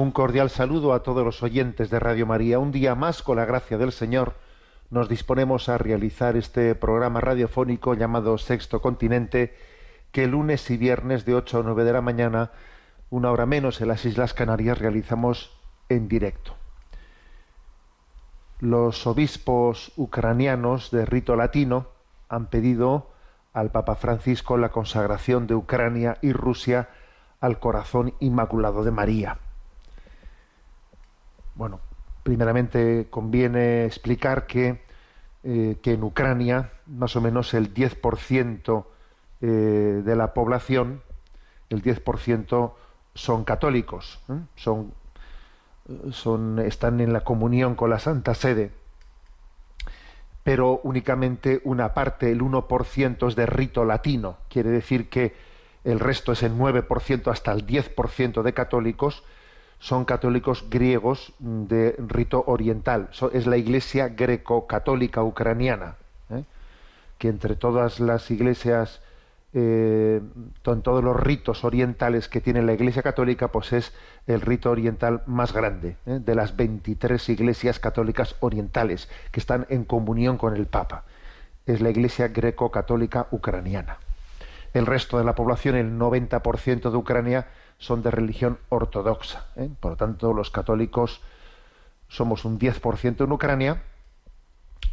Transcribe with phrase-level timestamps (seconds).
[0.00, 2.58] Un cordial saludo a todos los oyentes de Radio María.
[2.58, 4.32] Un día más, con la gracia del Señor,
[4.88, 9.54] nos disponemos a realizar este programa radiofónico llamado Sexto Continente,
[10.10, 12.50] que lunes y viernes de 8 a 9 de la mañana,
[13.10, 15.54] una hora menos en las Islas Canarias, realizamos
[15.90, 16.54] en directo.
[18.58, 21.88] Los obispos ucranianos de rito latino
[22.30, 23.10] han pedido
[23.52, 26.88] al Papa Francisco la consagración de Ucrania y Rusia
[27.38, 29.38] al corazón inmaculado de María.
[31.60, 31.78] Bueno,
[32.22, 34.80] primeramente conviene explicar que,
[35.44, 38.86] eh, que en Ucrania más o menos el 10%
[39.42, 41.02] eh, de la población,
[41.68, 42.72] el 10%
[43.12, 44.40] son católicos, ¿eh?
[44.56, 44.94] son,
[46.12, 48.70] son, están en la comunión con la Santa Sede,
[50.42, 55.34] pero únicamente una parte, el 1% es de rito latino, quiere decir que
[55.84, 59.24] el resto es el 9% hasta el 10% de católicos,
[59.80, 63.08] son católicos griegos de rito oriental.
[63.32, 65.96] Es la iglesia greco-católica ucraniana,
[66.28, 66.44] ¿eh?
[67.18, 69.00] que entre todas las iglesias,
[69.54, 70.20] eh,
[70.66, 73.94] en todos los ritos orientales que tiene la iglesia católica, pues es
[74.26, 76.20] el rito oriental más grande, ¿eh?
[76.22, 81.04] de las 23 iglesias católicas orientales que están en comunión con el Papa.
[81.64, 83.96] Es la iglesia greco-católica ucraniana.
[84.74, 87.46] El resto de la población, el 90% de Ucrania,
[87.80, 89.46] son de religión ortodoxa.
[89.56, 89.68] ¿eh?
[89.80, 91.20] Por lo tanto, los católicos
[92.06, 93.82] somos un 10% en Ucrania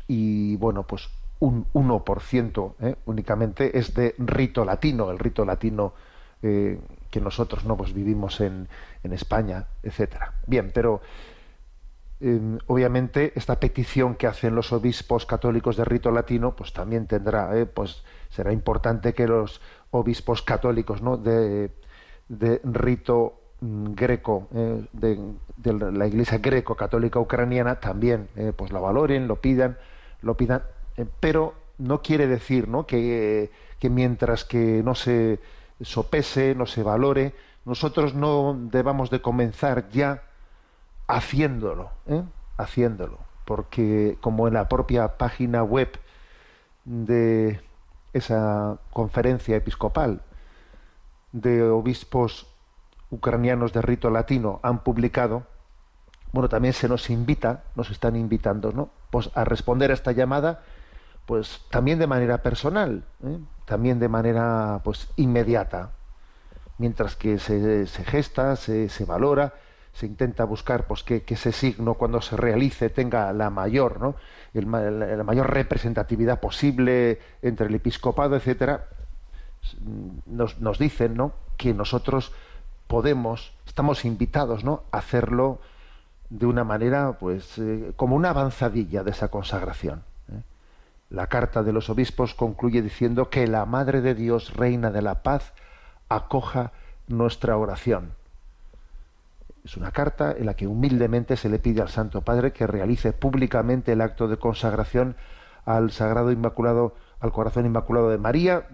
[0.08, 1.10] y, bueno, pues
[1.40, 2.96] un 1% ¿eh?
[3.06, 5.94] únicamente es de rito latino, el rito latino
[6.42, 6.80] eh,
[7.12, 8.68] que nosotros no pues vivimos en,
[9.04, 10.34] en España, etcétera.
[10.48, 11.02] Bien, pero
[12.20, 17.56] eh, obviamente esta petición que hacen los obispos católicos de rito latino pues también tendrá
[17.56, 19.62] eh, pues será importante que los
[19.92, 21.70] obispos católicos no de,
[22.30, 25.20] de rito mm, greco eh, de,
[25.58, 29.78] de la iglesia greco católica ucraniana también eh, pues lo valoren lo pidan
[30.22, 30.64] lo pidan
[30.98, 32.86] eh, pero no quiere decir ¿no?
[32.86, 35.40] que, que mientras que no se
[35.82, 37.34] sopese no se valore
[37.68, 40.24] nosotros no debamos de comenzar ya
[41.08, 42.24] haciéndolo, ¿eh?
[42.58, 45.90] haciéndolo, porque como en la propia página web
[46.86, 47.60] de
[48.14, 50.22] esa conferencia episcopal
[51.32, 52.48] de obispos
[53.10, 55.44] ucranianos de rito latino han publicado,
[56.34, 58.90] bueno, también se nos invita, nos están invitando, ¿no?
[59.10, 60.64] Pues a responder a esta llamada,
[61.26, 63.40] pues también de manera personal, ¿eh?
[63.66, 65.92] también de manera pues inmediata,
[66.78, 69.54] mientras que se, se gesta, se, se valora,
[69.94, 74.16] se intenta buscar pues que, que ese signo cuando se realice tenga la mayor ¿no?
[74.54, 78.90] El la, la mayor representatividad posible entre el episcopado etcétera
[80.26, 81.34] nos, dicen ¿no?
[81.58, 82.32] que nosotros
[82.88, 84.84] podemos estamos invitados ¿no?
[84.92, 85.60] a hacerlo
[86.30, 90.42] de una manera pues eh, como una avanzadilla de esa consagración ¿eh?
[91.10, 95.24] la carta de los obispos concluye diciendo que la madre de Dios reina de la
[95.24, 95.54] paz
[96.10, 96.72] acoja
[97.08, 98.12] nuestra oración
[99.68, 103.12] es una carta en la que humildemente se le pide al Santo Padre que realice
[103.12, 105.18] públicamente el acto de consagración
[105.66, 108.66] al Sagrado Inmaculado, al Corazón Inmaculado de María.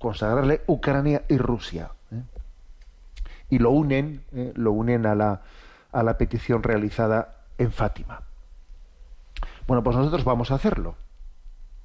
[0.00, 1.92] Consagrarle Ucrania y Rusia.
[2.10, 2.22] ¿eh?
[3.50, 4.52] Y lo unen, ¿eh?
[4.56, 5.42] lo unen a la,
[5.92, 8.22] a la petición realizada en Fátima.
[9.68, 10.96] Bueno, pues nosotros vamos a hacerlo.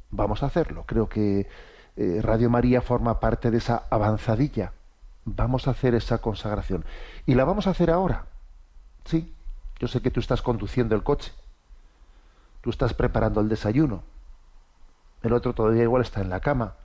[0.10, 0.86] Vamos a hacerlo.
[0.88, 1.48] Creo que
[1.98, 4.72] eh, Radio María forma parte de esa avanzadilla
[5.26, 6.86] vamos a hacer esa consagración.
[7.26, 8.26] Y la vamos a hacer ahora.
[9.04, 9.36] Sí,
[9.80, 11.34] yo sé que tú estás conduciendo el coche.
[12.62, 14.04] Tú estás preparando el desayuno.
[15.22, 16.76] El otro todavía igual está en la cama.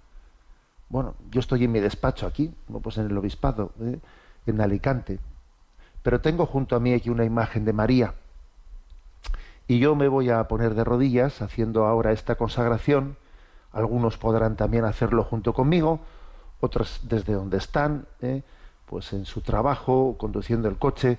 [0.90, 2.52] Bueno, yo estoy en mi despacho aquí,
[2.82, 3.98] pues en el obispado, ¿eh?
[4.46, 5.18] en Alicante.
[6.02, 8.14] Pero tengo junto a mí aquí una imagen de María.
[9.66, 13.16] Y yo me voy a poner de rodillas haciendo ahora esta consagración.
[13.72, 16.00] Algunos podrán también hacerlo junto conmigo
[16.60, 18.42] otros desde donde están, ¿eh?
[18.86, 21.18] pues en su trabajo, conduciendo el coche,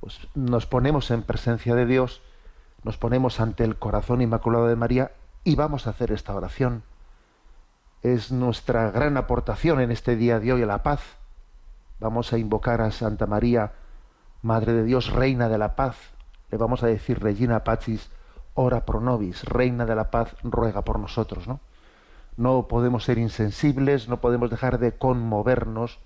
[0.00, 2.22] pues nos ponemos en presencia de Dios,
[2.82, 5.12] nos ponemos ante el corazón inmaculado de María
[5.44, 6.82] y vamos a hacer esta oración.
[8.02, 11.02] Es nuestra gran aportación en este día de hoy a la paz.
[11.98, 13.72] Vamos a invocar a Santa María,
[14.40, 15.96] Madre de Dios, Reina de la Paz.
[16.50, 18.10] Le vamos a decir Regina Pacis,
[18.54, 21.60] ora pro nobis, Reina de la Paz, ruega por nosotros, ¿no?
[22.38, 25.98] No podemos ser insensibles, no podemos dejar de conmovernos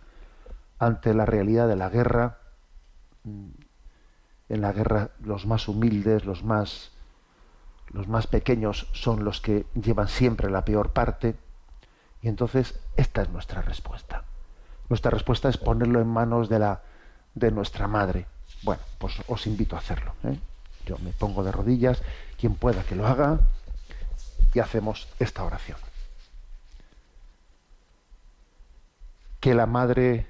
[0.80, 2.38] ante la realidad de la guerra.
[3.24, 6.90] En la guerra los más humildes, los más
[7.92, 11.36] los más pequeños son los que llevan siempre la peor parte.
[12.24, 14.24] Y entonces esta es nuestra respuesta.
[14.88, 16.80] Nuestra respuesta es ponerlo en manos de la
[17.34, 18.24] de nuestra madre.
[18.62, 20.14] Bueno, pues os invito a hacerlo.
[20.24, 20.38] ¿eh?
[20.86, 22.00] Yo me pongo de rodillas,
[22.40, 23.40] quien pueda que lo haga,
[24.54, 25.76] y hacemos esta oración.
[29.38, 30.26] Que la madre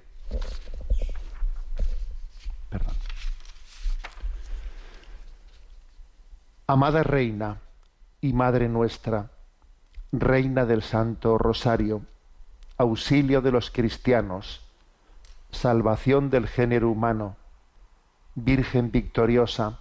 [2.71, 2.97] Perdón.
[6.67, 7.59] Amada Reina
[8.21, 9.31] y Madre nuestra,
[10.21, 12.03] Reina del Santo Rosario,
[12.79, 14.61] auxilio de los cristianos,
[15.51, 17.37] salvación del género humano,
[18.37, 19.81] Virgen victoriosa,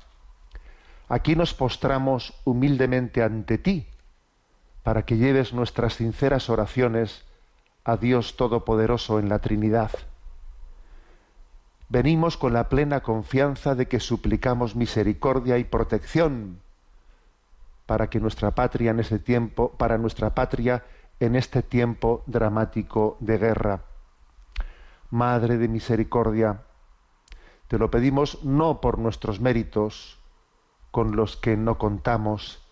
[1.08, 3.86] aquí nos postramos humildemente ante ti,
[4.82, 7.26] para que lleves nuestras sinceras oraciones
[7.84, 9.92] a Dios Todopoderoso en la Trinidad.
[11.90, 16.63] Venimos con la plena confianza de que suplicamos misericordia y protección
[17.94, 20.84] para que nuestra patria en ese tiempo, para nuestra patria
[21.20, 23.84] en este tiempo dramático de guerra.
[25.12, 26.64] Madre de misericordia,
[27.68, 30.18] te lo pedimos no por nuestros méritos,
[30.90, 32.66] con los que no contamos,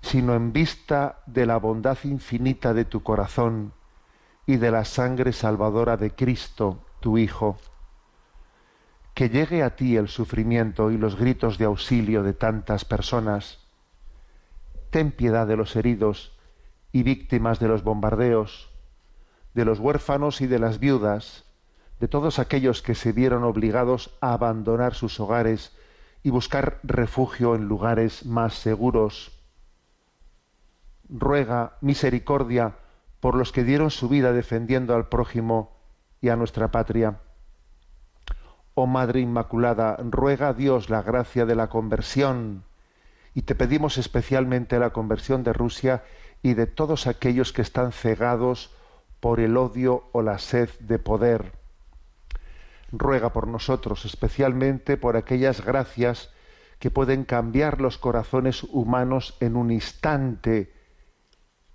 [0.00, 3.74] sino en vista de la bondad infinita de tu corazón
[4.46, 7.58] y de la sangre salvadora de Cristo, tu Hijo.
[9.12, 13.65] Que llegue a ti el sufrimiento y los gritos de auxilio de tantas personas.
[14.90, 16.36] Ten piedad de los heridos
[16.92, 18.70] y víctimas de los bombardeos,
[19.54, 21.44] de los huérfanos y de las viudas,
[22.00, 25.76] de todos aquellos que se vieron obligados a abandonar sus hogares
[26.22, 29.32] y buscar refugio en lugares más seguros.
[31.08, 32.76] Ruega misericordia
[33.20, 35.76] por los que dieron su vida defendiendo al prójimo
[36.20, 37.20] y a nuestra patria.
[38.74, 42.64] Oh Madre Inmaculada, ruega a Dios la gracia de la conversión
[43.36, 46.04] y te pedimos especialmente la conversión de Rusia
[46.42, 48.74] y de todos aquellos que están cegados
[49.20, 51.52] por el odio o la sed de poder.
[52.90, 56.30] Ruega por nosotros, especialmente por aquellas gracias
[56.78, 60.72] que pueden cambiar los corazones humanos en un instante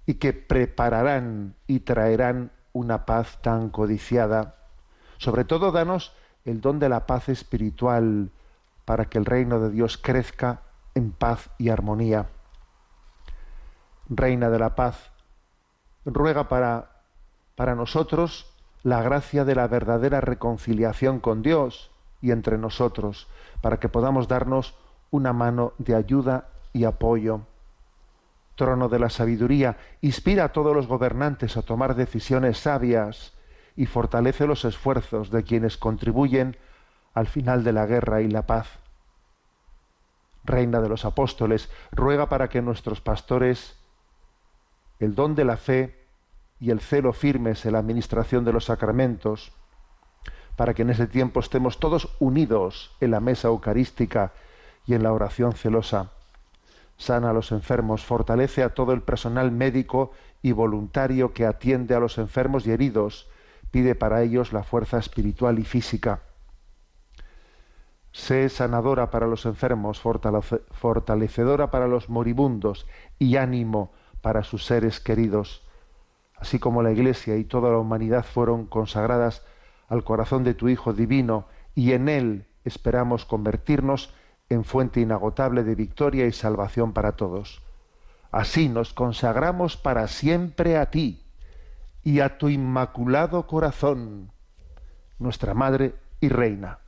[0.08, 4.56] y que prepararán y traerán una paz tan codiciada.
[5.20, 6.12] Sobre todo, danos
[6.44, 8.32] el don de la paz espiritual
[8.84, 10.64] para que el reino de Dios crezca
[10.96, 12.28] en paz y armonía.
[14.10, 15.12] Reina de la paz,
[16.06, 17.04] ruega para,
[17.56, 18.54] para nosotros
[18.84, 21.92] la gracia de la verdadera reconciliación con Dios
[22.22, 23.28] y entre nosotros,
[23.62, 24.76] para que podamos darnos
[25.12, 27.42] una mano de ayuda y apoyo.
[28.56, 33.34] Trono de la sabiduría, inspira a todos los gobernantes a tomar decisiones sabias
[33.76, 36.58] y fortalece los esfuerzos de quienes contribuyen
[37.14, 38.81] al final de la guerra y la paz.
[40.44, 43.78] Reina de los apóstoles, ruega para que nuestros pastores
[45.00, 45.96] el don de la fe
[46.60, 49.52] y el celo firmes en la administración de los sacramentos,
[50.56, 54.32] para que en ese tiempo estemos todos unidos en la mesa eucarística
[54.86, 56.12] y en la oración celosa.
[56.98, 60.12] Sana a los enfermos, fortalece a todo el personal médico
[60.44, 63.28] y voluntario que atiende a los enfermos y heridos,
[63.72, 66.22] pide para ellos la fuerza espiritual y física.
[68.12, 72.88] Sé sanadora para los enfermos, fortalecedora para los moribundos
[73.18, 75.64] y ánimo para sus seres queridos
[76.42, 79.46] así como la Iglesia y toda la humanidad fueron consagradas
[79.88, 84.14] al corazón de tu Hijo divino, y en Él esperamos convertirnos
[84.50, 87.62] en fuente inagotable de victoria y salvación para todos.
[88.32, 91.24] Así nos consagramos para siempre a ti
[92.04, 94.32] y a tu inmaculado corazón,
[95.20, 96.80] nuestra Madre y Reina,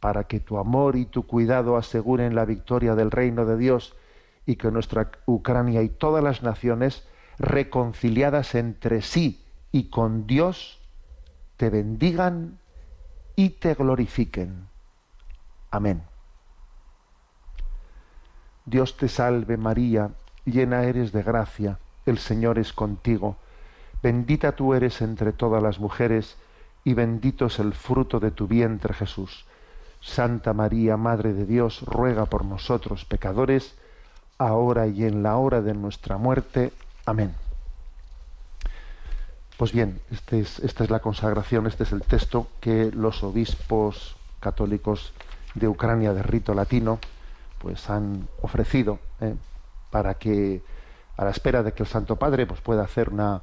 [0.00, 3.94] para que tu amor y tu cuidado aseguren la victoria del reino de Dios
[4.46, 7.06] y que nuestra Ucrania y todas las naciones
[7.38, 10.80] reconciliadas entre sí y con Dios,
[11.56, 12.58] te bendigan
[13.36, 14.66] y te glorifiquen.
[15.70, 16.02] Amén.
[18.64, 20.10] Dios te salve María,
[20.44, 23.36] llena eres de gracia, el Señor es contigo,
[24.02, 26.36] bendita tú eres entre todas las mujeres,
[26.84, 29.46] y bendito es el fruto de tu vientre Jesús.
[30.00, 33.74] Santa María, Madre de Dios, ruega por nosotros pecadores,
[34.38, 36.72] ahora y en la hora de nuestra muerte.
[37.04, 37.34] Amén.
[39.56, 44.16] Pues bien, este es, esta es la consagración, este es el texto que los obispos
[44.40, 45.12] católicos
[45.54, 46.98] de Ucrania de rito latino
[47.58, 49.34] pues han ofrecido eh,
[49.90, 50.62] para que
[51.18, 53.42] a la espera de que el Santo Padre pues pueda hacer una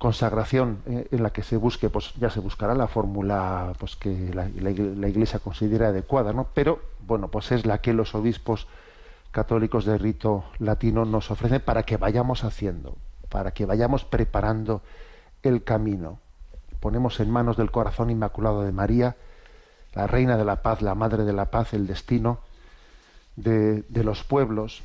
[0.00, 4.32] consagración eh, en la que se busque pues ya se buscará la fórmula pues que
[4.32, 8.66] la, Iglesia considera adecuada no pero bueno pues es la que los obispos
[9.30, 12.96] católicos de rito latino nos ofrecen para que vayamos haciendo
[13.28, 14.80] para que vayamos preparando
[15.42, 16.18] el camino.
[16.80, 19.16] Ponemos en manos del corazón inmaculado de María
[19.92, 22.38] la reina de la paz la madre de la paz el destino
[23.36, 24.82] de, los pueblos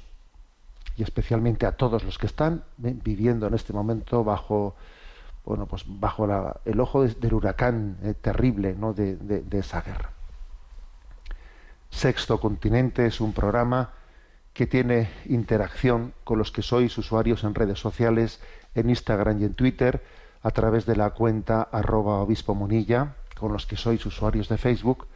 [0.97, 4.75] y especialmente a todos los que están viviendo en este momento bajo
[5.45, 10.11] bueno pues bajo la, el ojo de, del huracán eh, terrible de, esa guerra.
[11.89, 13.91] Sexto Continente es un programa
[14.53, 18.41] que tiene interacción con los que sois usuarios en redes sociales
[18.73, 20.03] en Instagram y en Twitter
[20.41, 25.07] a través de la cuenta arroba obispo munilla con los que sois usuarios de Facebook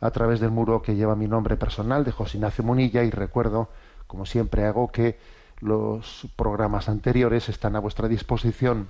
[0.00, 3.70] a través del muro que lleva mi nombre personal de José Ignacio Munilla y recuerdo
[4.06, 5.18] como siempre hago, que
[5.60, 8.88] los programas anteriores están a vuestra disposición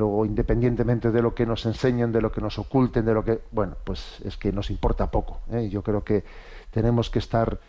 [0.01, 3.41] Luego, independientemente de lo que nos enseñen, de lo que nos oculten, de lo que.
[3.51, 5.41] Bueno, pues es que nos importa poco.
[5.51, 5.70] ¿eh?
[5.70, 6.24] Yo creo que
[6.72, 7.60] tenemos que estar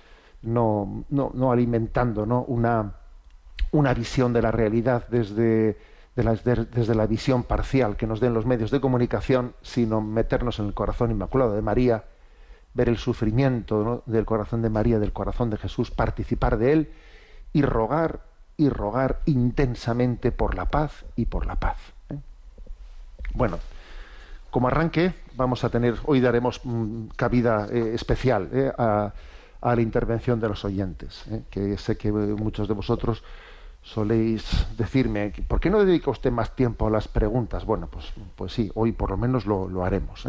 [0.41, 2.43] no, no, alimentando ¿no?
[2.45, 2.95] Una,
[3.71, 5.77] una visión de la realidad desde,
[6.17, 10.01] de la, de, desde la visión parcial que nos den los medios de comunicación, sino
[10.01, 12.05] meternos en el corazón inmaculado de María
[12.73, 16.93] ver el sufrimiento del corazón de María, del corazón de Jesús, participar de él
[17.53, 18.23] y rogar
[18.57, 21.77] y rogar intensamente por la paz y por la paz.
[23.35, 23.59] Bueno,
[24.51, 29.13] como arranque vamos a tener, hoy daremos mm, cabida eh, especial eh, a,
[29.63, 31.43] la intervención de los oyentes, ¿eh?
[31.49, 33.23] que sé que muchos de vosotros
[33.81, 37.65] soléis decirme, ¿por qué no dedica usted más tiempo a las preguntas?
[37.65, 40.25] Bueno, pues, pues sí, hoy por lo menos lo, lo haremos.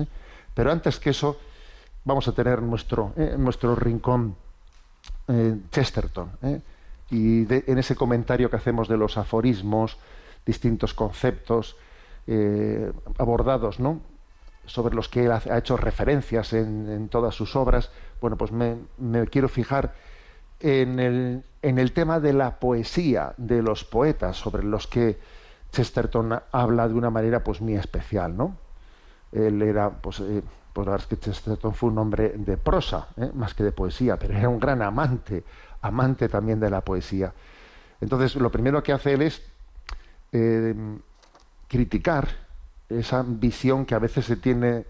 [0.54, 1.38] Pero antes que eso,
[2.06, 4.36] vamos a tener nuestro, nuestro rincón
[5.72, 6.30] Chesterton.
[7.10, 9.98] Y de, en ese comentario que hacemos de los aforismos,
[10.46, 11.76] distintos conceptos
[12.28, 14.02] eh, abordados, ¿no?
[14.66, 18.78] sobre los que él ha, hecho referencias en, todas sus obras, bueno, pues me,
[19.30, 19.94] quiero fijar
[20.60, 25.20] en el, en el, tema de la poesía de los poetas, sobre los que
[25.72, 28.58] Chesterton habla de una manera pues muy especial, ¿no?
[29.32, 33.08] Él era, pues, eh, pues la verdad es que Chesterton fue un hombre de prosa,
[33.18, 33.32] ¿eh?
[33.34, 35.44] más que de poesía, pero era un gran amante,
[35.82, 37.34] amante también de la poesía.
[38.00, 39.42] Entonces, lo primero que hace él es
[41.68, 42.28] criticar
[42.90, 44.86] esa visión que a veces se tiene,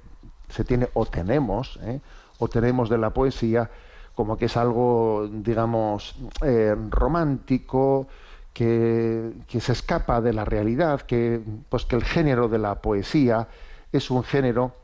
[0.49, 2.01] se tiene o tenemos, ¿eh?
[2.39, 3.69] o tenemos de la poesía,
[4.15, 8.07] como que es algo, digamos, eh, romántico,
[8.53, 13.47] que, que, se escapa de la realidad, que, pues que el género de la poesía
[13.91, 14.75] es un género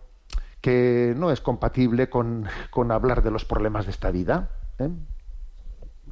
[0.61, 4.49] que no es compatible con, con hablar de los problemas de esta vida.
[4.79, 4.89] ¿eh?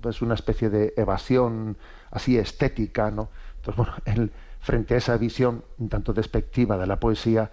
[0.07, 1.77] Es una especie de evasión
[2.11, 3.29] así estética, ¿no?
[3.57, 7.51] Entonces, bueno, él, frente a esa visión un tanto despectiva de la poesía,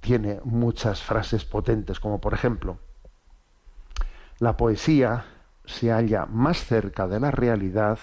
[0.00, 2.78] tiene muchas frases potentes, como por ejemplo,
[4.38, 5.24] la poesía
[5.64, 7.98] se halla más cerca de la realidad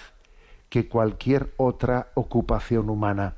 [0.68, 3.36] que cualquier otra ocupación humana.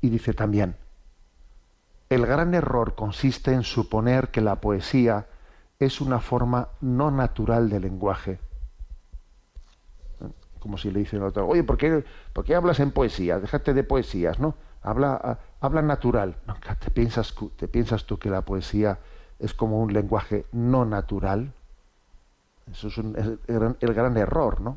[0.00, 0.76] Y dice también,
[2.08, 5.26] el gran error consiste en suponer que la poesía
[5.78, 8.40] es una forma no natural de lenguaje.
[10.68, 13.40] Como si le dicen otro, oye, ¿por qué, ¿por qué hablas en poesía?
[13.40, 14.54] Déjate de poesías, ¿no?
[14.82, 16.36] Habla, habla natural.
[16.46, 18.98] No, ¿te, piensas, ¿Te piensas tú que la poesía
[19.38, 21.54] es como un lenguaje no natural?
[22.70, 24.76] Eso es el, gran, el gran error, ¿no?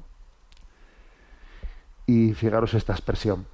[2.05, 3.45] Y fijaros esta expresión.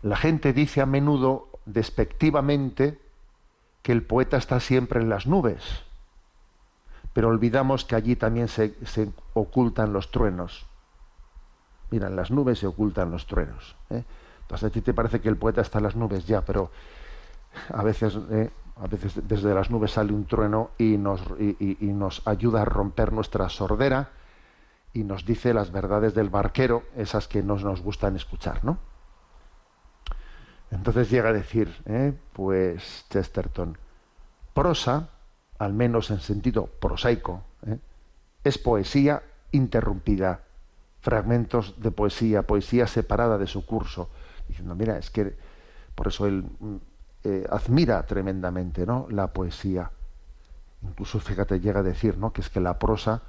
[0.00, 2.98] La gente dice a menudo despectivamente
[3.82, 5.62] que el poeta está siempre en las nubes,
[7.12, 10.66] pero olvidamos que allí también se, se ocultan los truenos.
[11.90, 13.76] Mira, en las nubes se ocultan los truenos.
[13.90, 14.02] ¿eh?
[14.42, 16.70] Entonces a ti te parece que el poeta está en las nubes ya, pero
[17.72, 18.50] a veces, ¿eh?
[18.76, 23.12] a veces desde las nubes sale un trueno y nos, y, nos ayuda a romper
[23.12, 24.10] nuestra sordera
[24.92, 28.78] y nos dice las verdades del barquero, esas que nos, nos gustan escuchar, ¿no?
[30.70, 32.12] Entonces llega a decir, ¿eh?
[32.32, 33.78] pues Chesterton,
[34.52, 35.08] prosa,
[35.58, 37.42] al menos en sentido prosaico,
[38.42, 39.22] es poesía
[39.52, 40.42] interrumpida,
[41.04, 44.08] fragmentos de poesía, poesía separada de su curso,
[44.48, 45.36] diciendo, mira, es que
[45.94, 46.76] por eso él mm,
[47.24, 49.06] eh, admira tremendamente ¿no?
[49.10, 49.90] la poesía.
[50.82, 52.32] Incluso, fíjate, llega a decir ¿no?
[52.32, 53.20] que es que la prosa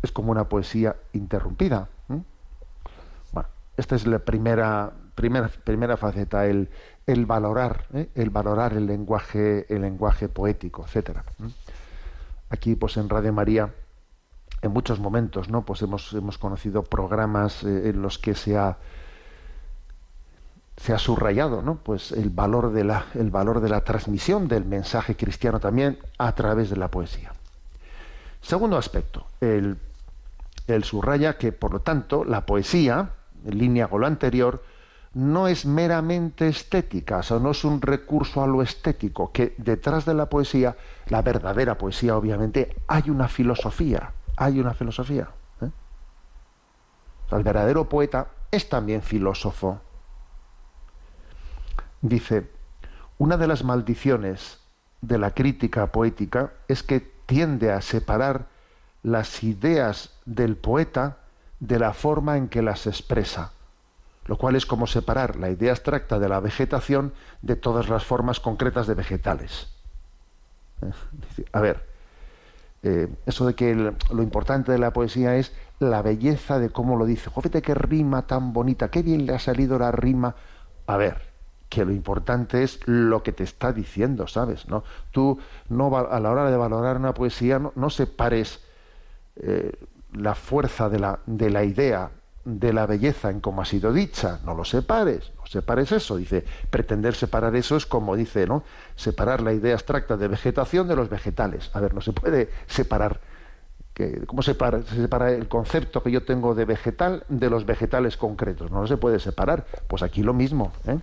[0.00, 1.88] es como una poesía interrumpida.
[3.32, 6.70] Bueno, esta es la primera, primera, primera faceta, el,
[7.08, 8.08] el valorar, ¿eh?
[8.14, 11.24] el valorar el lenguaje, el lenguaje poético, etcétera.
[12.50, 13.72] Aquí, pues en Radio María,
[14.66, 15.62] en muchos momentos, ¿no?
[15.62, 18.76] Pues hemos, hemos conocido programas eh, en los que se ha
[20.76, 21.76] se ha subrayado, ¿no?
[21.76, 26.32] Pues el valor de la, el valor de la transmisión del mensaje cristiano también a
[26.34, 27.32] través de la poesía.
[28.42, 29.78] Segundo aspecto, el,
[30.66, 33.10] el subraya que, por lo tanto, la poesía,
[33.46, 34.62] en línea con lo anterior,
[35.14, 40.12] no es meramente estética, o no es un recurso a lo estético, que detrás de
[40.12, 40.76] la poesía,
[41.08, 45.28] la verdadera poesía, obviamente, hay una filosofía, hay una filosofía.
[45.62, 45.70] ¿eh?
[47.30, 49.80] El verdadero poeta es también filósofo.
[52.02, 52.50] Dice,
[53.18, 54.60] una de las maldiciones
[55.00, 58.46] de la crítica poética es que tiende a separar
[59.02, 61.18] las ideas del poeta
[61.60, 63.52] de la forma en que las expresa,
[64.26, 68.40] lo cual es como separar la idea abstracta de la vegetación de todas las formas
[68.40, 69.68] concretas de vegetales.
[71.52, 71.95] A ver,
[72.88, 76.96] eh, eso de que el- lo importante de la poesía es la belleza de cómo
[76.96, 77.30] lo dice.
[77.30, 80.36] Fíjate qué rima tan bonita, qué bien le ha salido la rima.
[80.86, 81.16] A ver,
[81.68, 84.68] que lo importante es lo que te está diciendo, ¿sabes?
[84.68, 84.84] ¿No?
[85.10, 88.60] Tú no a la hora de valorar una poesía no, no separes
[89.36, 89.72] eh,
[90.12, 92.10] la fuerza de la, de la idea
[92.44, 96.44] de la belleza en cómo ha sido dicha, no lo separes, no separes eso, dice,
[96.70, 98.64] pretender separar eso es como dice, ¿no?
[98.96, 101.70] Separar la idea abstracta de vegetación de los vegetales.
[101.72, 103.20] A ver, no se puede separar
[104.26, 108.70] ¿Cómo separa, se separa el concepto que yo tengo de vegetal de los vegetales concretos?
[108.70, 109.64] No se puede separar.
[109.88, 110.70] Pues aquí lo mismo.
[110.86, 110.98] ¿eh?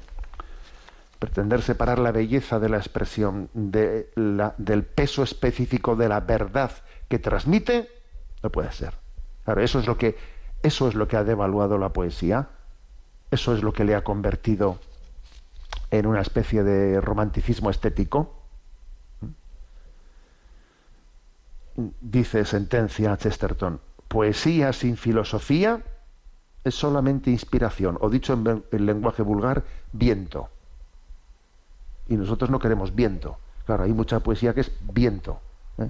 [1.18, 6.70] Pretender separar la belleza de la expresión, de la- del peso específico de la verdad
[7.08, 7.90] que transmite,
[8.44, 8.94] no puede ser.
[9.44, 10.16] Claro, eso es lo que,
[10.62, 12.50] eso es lo que ha devaluado la poesía.
[13.34, 14.78] Eso es lo que le ha convertido
[15.90, 18.36] en una especie de romanticismo estético.
[22.00, 25.82] dice sentencia Chesterton, poesía sin filosofía
[26.64, 30.50] es solamente inspiración, o dicho en, lenguaje vulgar, viento.
[32.08, 33.40] Y nosotros no queremos viento.
[33.66, 35.40] Claro, hay mucha poesía que es viento.
[35.80, 35.90] ¿eh?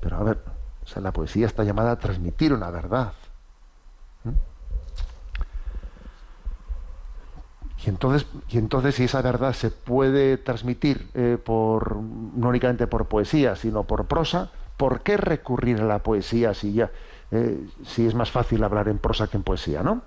[0.00, 0.38] Pero a ver,
[0.84, 3.12] o sea, la poesía está llamada a transmitir una verdad.
[7.84, 13.06] Y entonces, y entonces si esa verdad se puede transmitir eh, por no únicamente por
[13.06, 16.90] poesía, sino por prosa, ¿por qué recurrir a la poesía si ya
[17.30, 20.02] eh, si es más fácil hablar en prosa que en poesía, ¿no?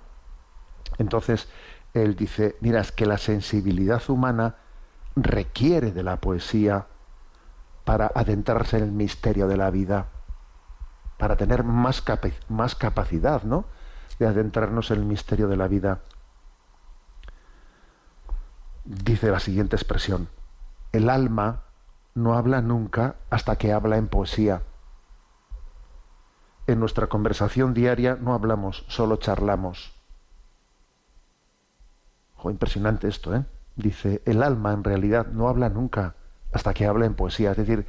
[0.98, 1.48] Entonces
[1.94, 4.56] él dice, mira, es que la sensibilidad humana
[5.16, 6.86] requiere de la poesía
[7.84, 10.06] para adentrarse en el misterio de la vida,
[11.16, 13.64] para tener más, capac- más capacidad, ¿no?
[14.18, 16.00] De adentrarnos en el misterio de la vida
[18.84, 20.28] dice la siguiente expresión,
[20.92, 21.62] el alma
[22.14, 24.62] no habla nunca hasta que habla en poesía.
[26.66, 29.92] En nuestra conversación diaria no hablamos, solo charlamos.
[32.44, 33.44] Impresionante esto, ¿eh?
[33.76, 36.16] Dice, el alma en realidad no habla nunca
[36.52, 37.52] hasta que habla en poesía.
[37.52, 37.86] Es decir,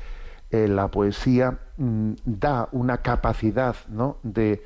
[0.52, 4.18] eh, la poesía mm, da una capacidad ¿no?
[4.24, 4.64] de,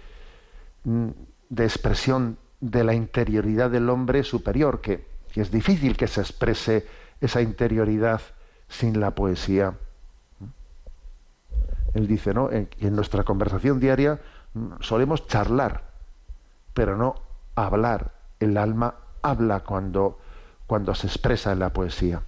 [0.84, 1.08] mm,
[1.50, 6.88] de expresión de la interioridad del hombre superior, que, que es difícil que se exprese
[7.22, 8.22] esa interioridad
[8.68, 9.76] sin la poesía.
[11.94, 12.52] Él dice, ¿no?
[12.52, 14.20] En, en nuestra conversación diaria
[14.54, 15.84] mm, solemos charlar,
[16.74, 17.16] pero no
[17.56, 18.12] hablar.
[18.40, 20.20] El alma habla cuando,
[20.68, 22.22] cuando se expresa en la poesía.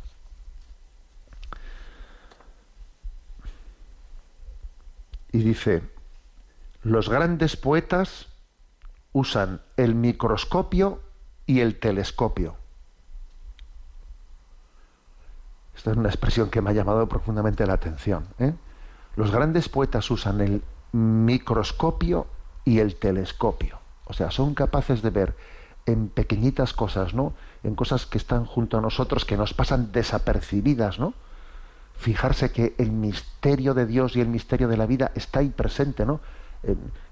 [5.32, 5.84] Y dice,
[6.82, 8.28] los grandes poetas
[9.12, 11.02] usan el microscopio
[11.46, 12.59] y el telescopio.
[15.80, 18.26] Esta es una expresión que me ha llamado profundamente la atención.
[18.38, 18.54] ¿eh?
[19.16, 20.62] Los grandes poetas usan el
[20.92, 22.28] microscopio
[22.66, 23.80] y el telescopio.
[24.04, 25.38] O sea, son capaces de ver
[25.86, 27.32] en pequeñitas cosas, ¿no?
[27.64, 31.14] En cosas que están junto a nosotros, que nos pasan desapercibidas, ¿no?
[31.96, 36.06] Fijarse que el misterio de Dios y el misterio de la vida está ahí presente,
[36.06, 36.20] ¿no?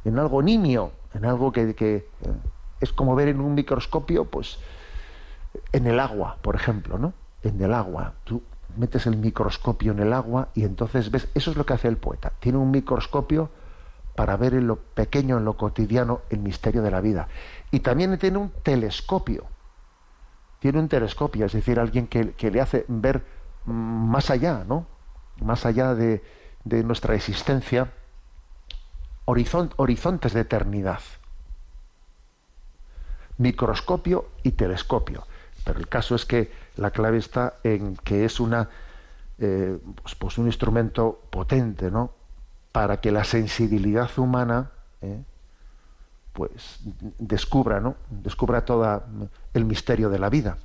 [0.03, 2.05] En, algo nimio, en algo que, que eh,
[2.81, 4.59] es como ver en un microscopio, pues,
[5.71, 7.13] en el agua, por ejemplo, ¿no?
[7.43, 8.15] En el agua.
[8.25, 8.43] Tú
[8.77, 11.97] metes el microscopio en el agua y entonces ves, eso es lo que hace el
[11.97, 12.33] poeta.
[12.39, 13.49] Tiene un microscopio
[14.17, 17.27] para ver en lo pequeño, en lo cotidiano, el misterio de la vida.
[17.69, 19.45] Y también tiene un telescopio.
[20.59, 23.23] Tiene un telescopio, es decir, alguien que, le hace ver
[23.65, 24.87] más allá, ¿no?
[25.39, 26.23] Más allá de,
[26.65, 27.93] nuestra existencia,
[29.25, 31.01] horizontes de eternidad.
[33.37, 35.27] Microscopio y telescopio.
[35.63, 38.69] Pero el caso es que la clave está en que es una,
[39.39, 42.11] eh, pues, pues un instrumento potente, ¿no?
[42.71, 44.69] para que la sensibilidad humana
[45.01, 45.23] ¿eh?
[46.33, 46.79] pues
[47.17, 47.95] descubra, ¿no?
[48.09, 49.03] descubra todo
[49.53, 50.57] el misterio de la vida.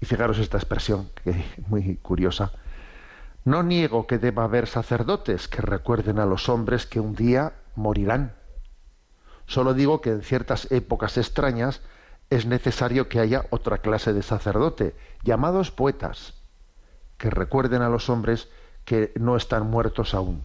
[0.00, 2.50] Y fijaros esta expresión, que es muy curiosa.
[3.44, 8.32] No niego que deba haber sacerdotes que recuerden a los hombres que un día morirán.
[9.46, 11.80] Solo digo que en ciertas épocas extrañas
[12.32, 16.32] es necesario que haya otra clase de sacerdote, llamados poetas,
[17.18, 18.48] que recuerden a los hombres
[18.86, 20.42] que no están muertos aún.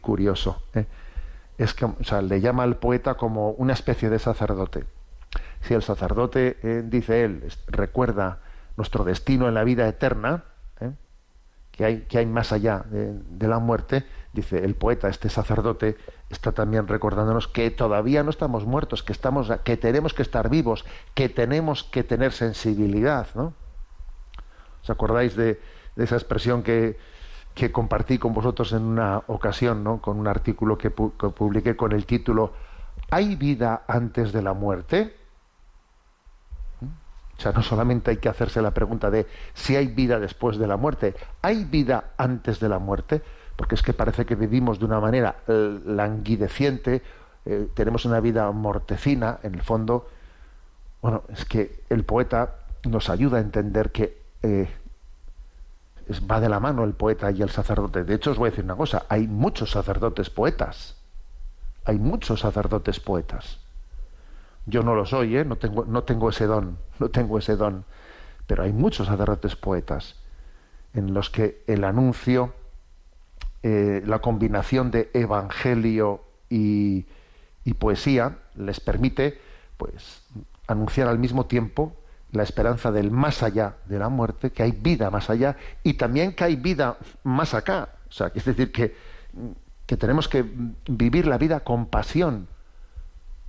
[0.00, 0.62] Curioso.
[0.74, 0.86] ¿eh?
[1.58, 4.84] Es que o sea, le llama al poeta como una especie de sacerdote.
[5.62, 8.38] Si el sacerdote, eh, dice él, recuerda
[8.76, 10.44] nuestro destino en la vida eterna,
[10.80, 10.92] ¿eh?
[11.72, 15.96] que, hay, que hay más allá de, la muerte, dice el poeta, este sacerdote,
[16.28, 20.84] está también recordándonos que todavía no estamos muertos, que, estamos, que tenemos que estar vivos,
[21.14, 23.28] que tenemos que tener sensibilidad.
[23.34, 23.54] ¿no?
[24.82, 25.60] ¿Os acordáis de,
[25.96, 26.96] de esa expresión que,
[27.54, 30.00] que compartí con vosotros en una ocasión, ¿no?
[30.00, 32.52] con un artículo que, publiqué con el título
[33.10, 35.16] ¿Hay vida antes de la muerte?
[36.80, 36.86] ¿Mm?
[36.86, 40.66] O sea, no solamente hay que hacerse la pregunta de si hay vida después de
[40.66, 43.22] la muerte, ¿hay vida antes de la muerte?
[43.60, 47.02] Porque es que parece que vivimos de una manera eh, languideciente,
[47.44, 50.08] eh, tenemos una vida mortecina, en el fondo.
[51.02, 52.54] Bueno, es que el poeta
[52.88, 54.66] nos ayuda a entender que eh,
[56.30, 58.02] va de la mano el poeta y el sacerdote.
[58.02, 60.96] De hecho, os voy a decir una cosa, hay muchos sacerdotes poetas.
[61.84, 63.58] Hay muchos sacerdotes poetas.
[64.64, 67.84] Yo no lo soy, no, tengo, no tengo ese don, no tengo ese don.
[68.46, 70.16] Pero hay muchos sacerdotes poetas
[70.94, 72.54] en los que el anuncio,
[73.62, 77.06] eh, la combinación de evangelio y,
[77.78, 79.40] poesía les permite
[79.76, 80.22] pues
[80.66, 81.94] anunciar al mismo tiempo
[82.32, 86.34] la esperanza del más allá de la muerte, que hay vida más allá y también
[86.34, 87.90] que hay vida más acá.
[88.08, 88.96] O sea, es decir, que,
[89.86, 90.44] que tenemos que
[90.88, 92.48] vivir la vida con pasión,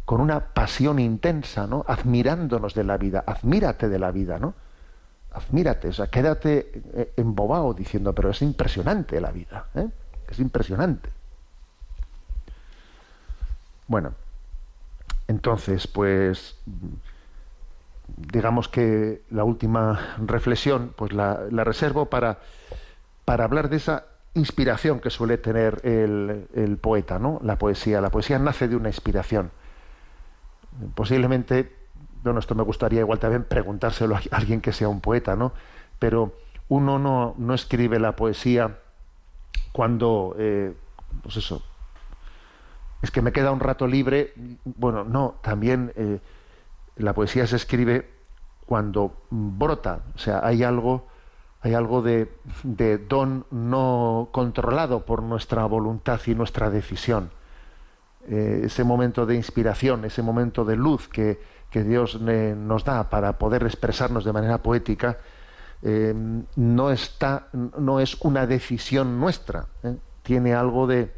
[0.06, 1.84] con una pasión intensa, ¿no?
[1.88, 4.54] Admirándonos de la vida, admírate de la vida, ¿no?
[5.32, 9.88] Admírate, o sea, quédate eh, embobado diciendo, pero es impresionante la vida, ¿eh?
[10.32, 11.10] Es impresionante.
[13.88, 14.14] Bueno,
[15.28, 16.56] entonces, pues
[18.16, 22.40] digamos que la última reflexión, pues la, reservo para,
[23.26, 27.42] para hablar de esa inspiración que suele tener el, poeta, ¿no?
[27.44, 28.00] La poesía.
[28.00, 29.52] La poesía nace de una inspiración.
[30.96, 31.76] Posiblemente,
[32.24, 35.52] bueno, esto me gustaría igual también preguntárselo a alguien que sea un poeta, ¿no?
[36.00, 36.34] Pero
[36.70, 38.78] uno no, no escribe la poesía
[39.72, 40.74] cuando, eh,
[41.24, 41.62] pues eso,
[43.02, 44.34] es que me queda un rato libre.
[44.64, 46.20] Bueno, no, también eh,
[46.98, 48.10] la poesía se escribe
[48.66, 51.08] cuando brota, o sea, hay algo,
[51.62, 52.30] hay algo de,
[53.10, 57.32] don no controlado por nuestra voluntad y nuestra decisión.
[58.28, 61.40] Eh, ese momento de inspiración, ese momento de luz que,
[61.74, 65.20] Dios nos da para poder expresarnos de manera poética,
[65.84, 66.14] eh,
[66.56, 69.96] no está, no es una decisión nuestra, ¿eh?
[70.24, 71.12] tiene algo de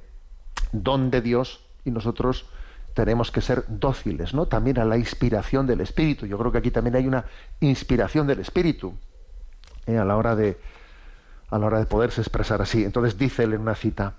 [0.72, 2.46] don de Dios y nosotros
[2.94, 4.46] tenemos que ser dóciles, ¿no?
[4.46, 6.26] También a la inspiración del Espíritu.
[6.26, 7.26] Yo creo que aquí también hay una
[7.60, 8.94] inspiración del Espíritu
[9.88, 9.98] ¿eh?
[9.98, 10.58] a la hora de
[11.50, 12.84] a la hora de poderse expresar así.
[12.84, 14.14] Entonces dice él en una cita: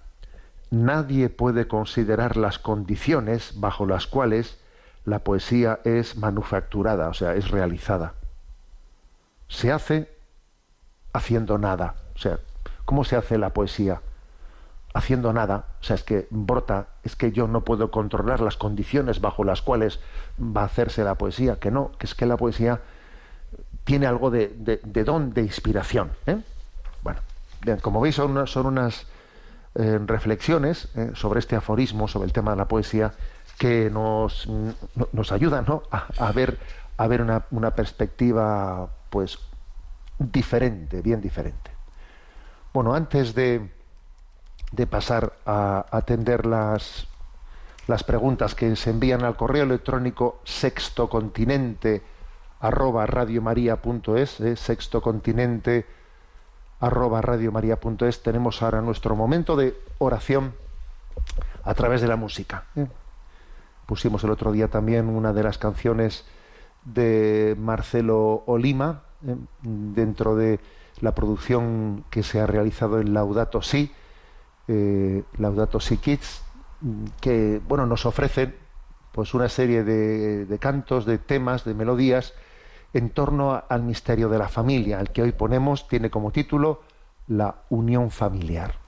[0.70, 4.58] nadie puede considerar las condiciones bajo las cuales
[5.04, 8.14] la poesía es manufacturada, o sea, es realizada.
[9.48, 10.13] Se hace
[11.14, 11.94] haciendo nada.
[12.14, 12.38] O sea,
[12.84, 14.02] ¿cómo se hace la poesía?
[14.94, 19.20] haciendo nada, o sea, es que brota, es que yo no puedo controlar las condiciones
[19.20, 19.98] bajo las cuales
[20.40, 22.80] va a hacerse la poesía, que no, que es que la poesía
[23.82, 26.12] tiene algo de, de, don, de inspiración.
[26.26, 26.40] ¿eh?
[27.02, 27.20] Bueno,
[27.62, 29.06] bien, como veis son, son unas
[29.74, 31.10] eh, reflexiones ¿eh?
[31.14, 33.12] sobre este aforismo, sobre el tema de la poesía,
[33.58, 34.48] que nos,
[35.12, 35.82] nos ayudan ¿no?
[35.90, 36.56] a, ver,
[36.96, 39.40] a ver una, una perspectiva pues
[40.18, 41.70] diferente, bien diferente.
[42.72, 43.70] Bueno, antes de,
[44.72, 47.06] de pasar a atender las,
[47.86, 52.02] las preguntas que se envían al correo electrónico sextocontinente
[52.60, 55.86] arroba radiomaria.es, eh, sextocontinente
[56.80, 60.54] arroba radiomaria.es, tenemos ahora nuestro momento de oración
[61.62, 62.64] a través de la música.
[62.76, 62.86] Eh.
[63.86, 66.24] Pusimos el otro día también una de las canciones
[66.84, 70.60] de Marcelo Olima, eh, dentro de
[71.00, 73.92] la producción que se ha realizado en Laudato Si,
[74.68, 76.42] eh, Laudato Si Kids,
[77.20, 78.54] que bueno, nos ofrecen
[79.12, 82.34] pues una serie de, cantos, de temas, de melodías
[82.92, 86.82] en torno al misterio de la familia, el que hoy ponemos tiene como título
[87.28, 88.83] La unión familiar.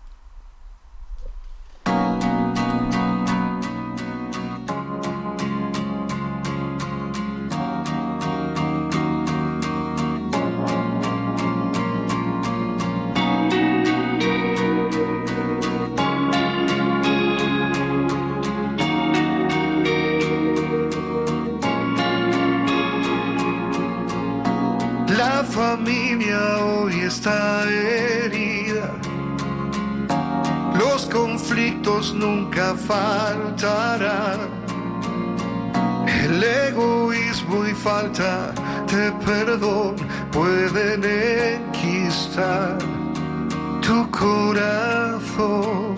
[43.80, 45.96] Tu corazón.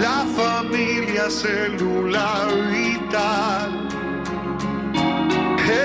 [0.00, 3.88] La familia celular vital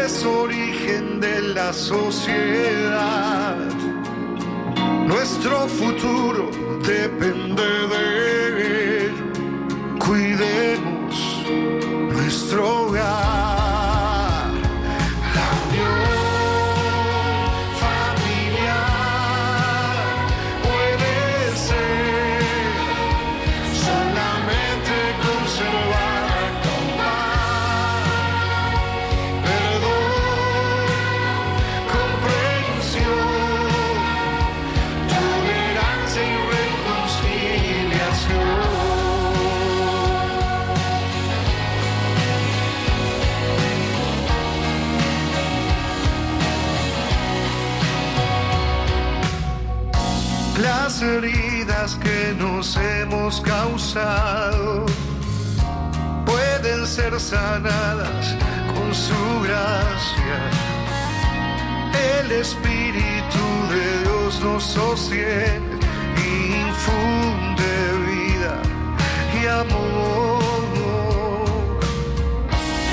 [0.03, 3.57] es origen de la sociedad.
[5.07, 6.49] Nuestro futuro
[6.85, 9.13] depende de él.
[9.99, 11.43] Cuidemos
[12.13, 13.28] nuestro hogar.
[51.01, 54.85] Heridas que nos hemos causado
[56.25, 58.35] pueden ser sanadas
[58.73, 60.39] con su gracia.
[62.21, 65.79] El Espíritu de Dios nos sostiene,
[66.17, 67.73] infunde
[68.07, 68.55] vida
[69.41, 70.43] y amor.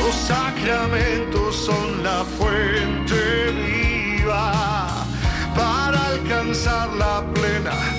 [0.00, 5.06] Los sacramentos son la fuente viva
[5.54, 7.95] para alcanzar la plena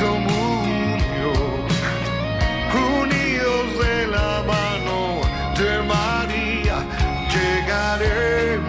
[0.00, 1.66] comunión,
[3.00, 5.20] unidos de la mano
[5.58, 6.76] de María,
[7.34, 8.68] llegaremos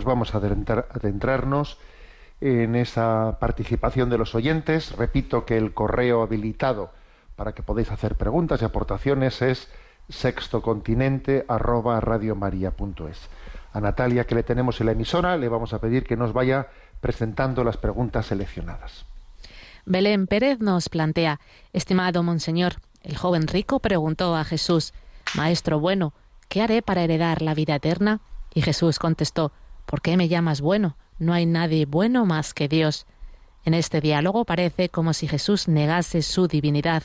[0.00, 1.76] Pues vamos a adentrar- adentrarnos
[2.40, 4.96] en esa participación de los oyentes.
[4.96, 6.90] Repito que el correo habilitado
[7.36, 9.68] para que podáis hacer preguntas y aportaciones es
[10.08, 13.28] sextocontinente arroba radiomaria.es.
[13.74, 16.68] A Natalia, que le tenemos en la emisora, le vamos a pedir que nos vaya
[17.02, 19.04] presentando las preguntas seleccionadas.
[19.84, 21.40] Belén Pérez nos plantea,
[21.74, 24.92] estimado monseñor, el joven rico preguntó a Jesús,
[25.36, 26.14] Maestro bueno,
[26.48, 28.20] ¿qué haré para heredar la vida eterna?
[28.52, 29.52] Y Jesús contestó,
[29.90, 30.96] ¿por qué me llamas bueno?
[31.18, 33.06] No hay nadie bueno más que Dios.
[33.64, 37.02] En este diálogo parece como si Jesús negase su divinidad.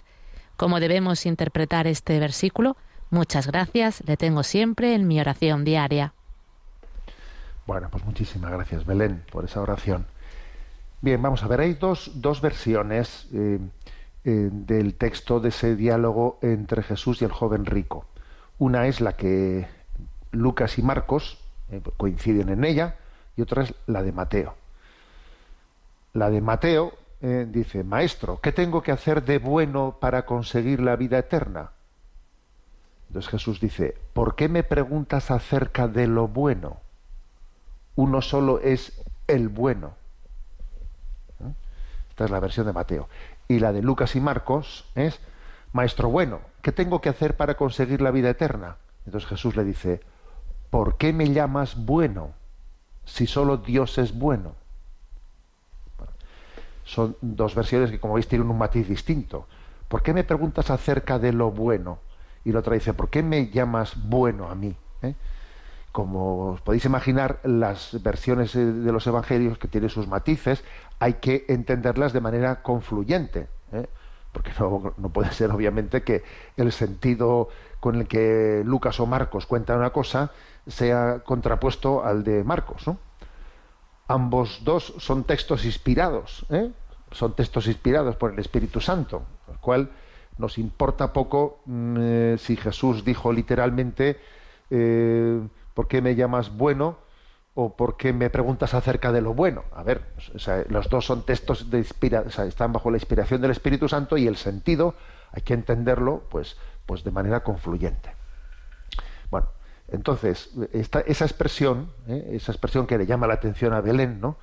[0.55, 2.77] ¿Cómo debemos interpretar este versículo?
[3.09, 6.13] Muchas gracias, le tengo siempre en mi oración diaria.
[7.65, 10.05] Bueno, pues muchísimas gracias, Belén, por esa oración.
[11.01, 13.57] Bien, vamos a ver, hay dos, dos versiones eh,
[14.25, 18.05] eh, del texto de ese diálogo entre Jesús y el joven rico.
[18.59, 19.65] Una es la que
[20.31, 21.39] Lucas y Marcos
[21.71, 22.95] eh, coinciden en ella
[23.35, 24.55] y otra es la de Mateo.
[26.13, 30.95] La de Mateo eh, dice, Maestro, ¿qué tengo que hacer de bueno para conseguir la
[30.95, 31.71] vida eterna?
[33.07, 36.77] Entonces Jesús dice, ¿por qué me preguntas acerca de lo bueno?
[37.95, 39.93] Uno solo es el bueno.
[41.39, 41.51] ¿Eh?
[42.09, 43.09] Esta es la versión de Mateo.
[43.47, 45.19] Y la de Lucas y Marcos es,
[45.73, 48.77] Maestro bueno, ¿qué tengo que hacer para conseguir la vida eterna?
[49.05, 50.01] Entonces Jesús le dice,
[50.69, 52.33] ¿por qué me llamas bueno
[53.05, 54.55] si solo Dios es bueno?
[56.85, 59.47] Son dos versiones que, como veis, tienen un matiz distinto.
[59.87, 61.99] ¿Por qué me preguntas acerca de lo bueno?
[62.43, 64.75] Y la otra dice, ¿por qué me llamas bueno a mí?
[65.01, 65.15] ¿Eh?
[65.91, 70.63] Como os podéis imaginar, las versiones eh, de los evangelios que tienen sus matices,
[70.99, 73.47] hay que entenderlas de manera confluyente.
[73.71, 73.87] ¿eh?
[74.31, 76.23] Porque no puede ser, obviamente, que
[76.55, 77.49] el sentido
[77.79, 80.31] con el que Lucas o Marcos cuentan una cosa
[80.67, 82.87] sea contrapuesto al de Marcos.
[82.87, 82.97] ¿no?
[84.07, 86.71] Ambos dos son textos inspirados, ¿eh?
[87.11, 89.91] son textos inspirados por el Espíritu Santo, el cual
[90.37, 94.19] nos importa poco mm, eh, si Jesús dijo literalmente
[94.69, 96.97] eh, ¿por qué me llamas bueno?
[97.57, 99.63] o ¿por qué me preguntas acerca de lo bueno?
[99.73, 100.03] A ver,
[100.67, 104.35] los dos son textos de inspira, están bajo la inspiración del Espíritu Santo y el
[104.35, 104.93] sentido
[105.31, 108.13] hay que entenderlo pues, pues de manera confluyente.
[109.31, 109.47] Bueno,
[109.91, 112.31] entonces, esa expresión, ¿eh?
[112.33, 114.37] esa expresión que le llama la atención a Belén, ¿no?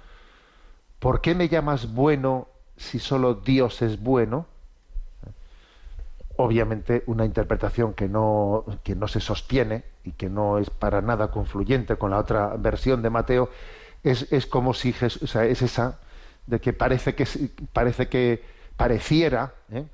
[0.98, 4.46] ¿Por qué me llamas bueno si solo Dios es bueno?
[6.36, 11.30] obviamente una interpretación que no, que no se sostiene y que no es para nada
[11.30, 13.50] confluyente con la otra versión de Mateo,
[14.02, 15.98] es, es como si Jesús, o sea, es esa
[16.46, 17.26] de que parece que
[17.72, 18.42] parece que
[18.76, 19.86] pareciera ¿eh?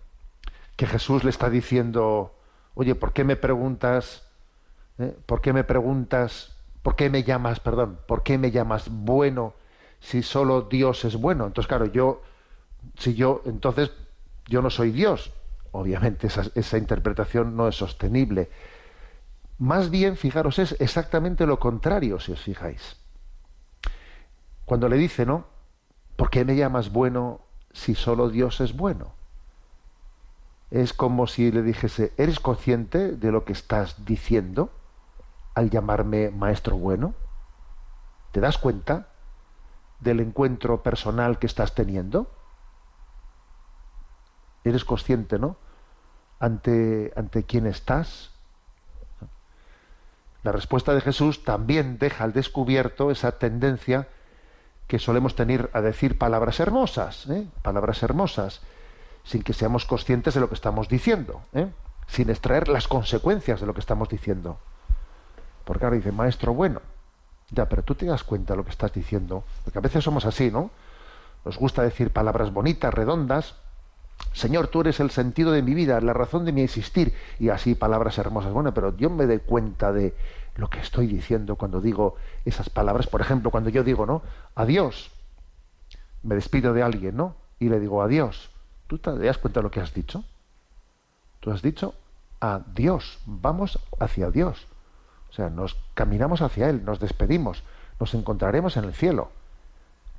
[0.76, 2.34] que Jesús le está diciendo,
[2.74, 4.24] oye, ¿por qué me preguntas?
[4.98, 5.16] ¿Eh?
[5.26, 6.54] ¿Por qué me preguntas?
[6.82, 7.98] ¿Por qué me llamas, perdón?
[8.06, 9.54] ¿Por qué me llamas bueno
[10.00, 11.46] si solo Dios es bueno?
[11.46, 12.22] Entonces, claro, yo,
[12.98, 13.92] si yo, entonces,
[14.46, 15.32] yo no soy Dios,
[15.72, 18.48] obviamente esa, esa, interpretación no es sostenible.
[19.58, 22.96] Más bien, fijaros, es exactamente lo contrario, si os fijáis.
[24.64, 25.46] Cuando le dice, ¿no?
[26.16, 27.40] ¿Por qué me llamas bueno
[27.72, 29.14] si solo Dios es bueno?
[30.70, 34.70] Es como si le dijese, ¿eres consciente de lo que estás diciendo
[35.58, 37.14] al llamarme maestro bueno?
[38.32, 39.08] ¿Te das cuenta
[40.00, 42.30] del encuentro personal que estás teniendo?
[44.64, 45.56] eres consciente, ¿no?
[46.40, 48.30] Ante, ante quién estás.
[50.42, 54.08] La respuesta de Jesús también deja al descubierto esa tendencia
[54.86, 57.46] que solemos tener a decir palabras hermosas, ¿eh?
[57.62, 58.60] palabras hermosas,
[59.24, 61.70] sin que seamos conscientes de lo que estamos diciendo, ¿eh?
[62.06, 64.58] sin extraer las consecuencias de lo que estamos diciendo.
[65.68, 66.80] Porque ahora dice, maestro bueno,
[67.50, 70.24] ya, pero tú te das cuenta de lo que estás diciendo, porque a veces somos
[70.24, 70.70] así, ¿no?
[71.44, 73.54] Nos gusta decir palabras bonitas, redondas,
[74.32, 77.74] Señor, tú eres el sentido de mi vida, la razón de mi existir, y así
[77.74, 78.50] palabras hermosas.
[78.50, 80.14] Bueno, pero yo me doy cuenta de
[80.56, 82.16] lo que estoy diciendo cuando digo
[82.46, 83.06] esas palabras.
[83.06, 84.22] Por ejemplo, cuando yo digo, ¿no?
[84.54, 85.10] Adiós.
[86.22, 87.36] Me despido de alguien, ¿no?
[87.60, 88.50] Y le digo adiós.
[88.86, 90.24] ¿Tú te das cuenta de lo que has dicho?
[91.40, 91.94] Tú has dicho
[92.40, 93.18] adiós.
[93.26, 94.66] Vamos hacia Dios.
[95.30, 97.62] O sea, nos caminamos hacia Él, nos despedimos,
[98.00, 99.30] nos encontraremos en el cielo.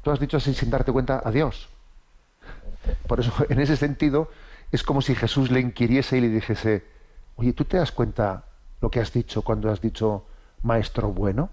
[0.03, 1.69] Tú has dicho así sin darte cuenta adiós.
[3.07, 4.29] Por eso, en ese sentido,
[4.71, 6.85] es como si Jesús le inquiriese y le dijese,
[7.35, 8.45] oye, ¿tú te das cuenta
[8.81, 10.25] lo que has dicho cuando has dicho
[10.63, 11.49] maestro bueno?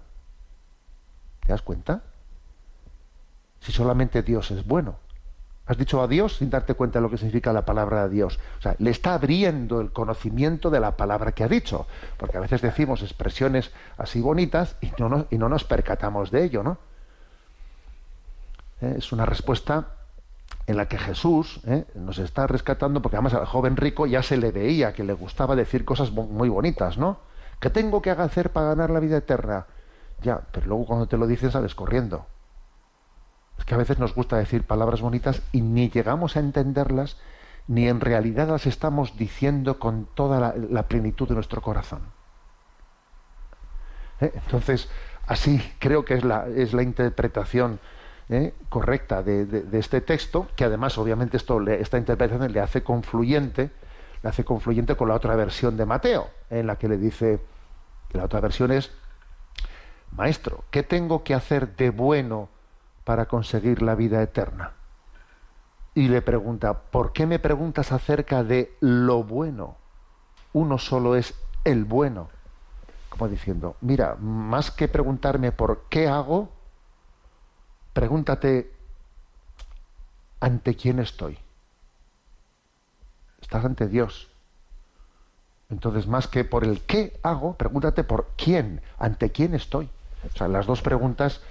[1.41, 2.03] ¿Te das cuenta?
[3.61, 4.95] Si solamente Dios es bueno.
[5.67, 8.39] Has dicho adiós sin darte cuenta de lo que significa la palabra adiós.
[8.57, 11.87] O sea, le está abriendo el conocimiento de la palabra que ha dicho.
[12.17, 16.77] Porque a veces decimos expresiones así bonitas y no nos, percatamos de ello, ¿no?
[18.81, 19.89] Eh, Es una respuesta
[20.67, 24.37] en la que Jesús eh, nos está rescatando, porque además al joven rico ya se
[24.37, 27.19] le veía que le gustaba decir cosas muy bonitas, ¿no?
[27.59, 29.65] ¿Qué tengo que hacer para ganar la vida eterna?
[30.21, 32.25] Ya, pero luego cuando te lo dicen sales corriendo.
[33.57, 37.17] Es que a veces nos gusta decir palabras bonitas y ni llegamos a entenderlas,
[37.67, 42.01] ni en realidad las estamos diciendo con toda la, plenitud de nuestro corazón.
[44.21, 44.31] ¿Eh?
[44.35, 44.89] Entonces,
[45.25, 47.79] así creo que es la, es la interpretación
[48.29, 48.53] ¿eh?
[48.69, 52.83] correcta de, de- de este texto, que además, obviamente, esto le- esta interpretación le hace
[52.83, 53.71] confluyente,
[54.23, 57.39] le hace confluyente con la otra versión de Mateo, en la que le dice,
[58.13, 58.91] la otra versión es,
[60.11, 62.49] Maestro, ¿qué tengo que hacer de bueno
[63.07, 64.73] para conseguir la vida eterna?
[65.95, 69.77] Y le pregunta, ¿por qué me preguntas acerca de lo bueno?
[70.51, 71.33] Uno solo es
[71.63, 72.27] el bueno.
[73.07, 76.49] Como diciendo, mira, más que preguntarme por qué hago,
[77.93, 78.73] pregúntate
[80.41, 81.39] ante quién estoy.
[83.41, 84.29] Estás ante Dios.
[85.69, 89.89] Entonces, más que por el qué hago, pregúntate por quién, ante quién estoy.
[90.25, 91.41] O sea, las dos preguntas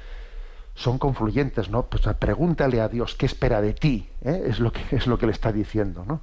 [0.76, 1.86] son confluyentes, ¿no?
[1.86, 4.44] Pues pregúntale a Dios qué espera de ti, ¿eh?
[4.46, 6.20] es lo que es lo que le está diciendo, ¿no?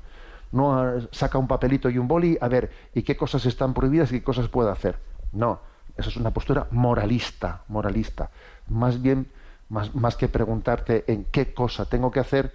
[0.52, 4.12] No ah, saca un papelito y un boli, a ver, ¿y qué cosas están prohibidas
[4.12, 5.00] y qué cosas puedo hacer?
[5.32, 5.60] No,
[5.98, 8.30] esa es una postura moralista, moralista.
[8.68, 9.28] Más bien,
[9.70, 12.54] más, más que preguntarte en qué cosa tengo que hacer,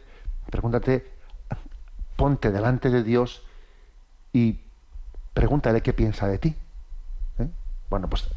[0.48, 1.10] pregúntate,
[2.14, 3.42] ponte delante de Dios
[4.32, 4.60] y
[5.34, 6.54] pregúntale qué piensa de ti.
[7.40, 7.48] ¿eh?
[7.90, 8.28] Bueno, pues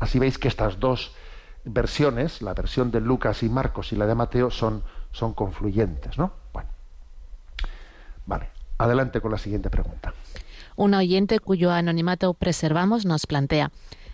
[0.00, 1.14] así veis que estas dos
[1.64, 6.32] versiones, la versión de Lucas y Marcos y la de Mateo, son, son confluyentes, ¿no?
[6.52, 6.68] Bueno.
[8.26, 10.14] Vale, adelante con la siguiente pregunta.
[10.76, 13.70] Un oyente cuyo anonimato preservamos nos plantea.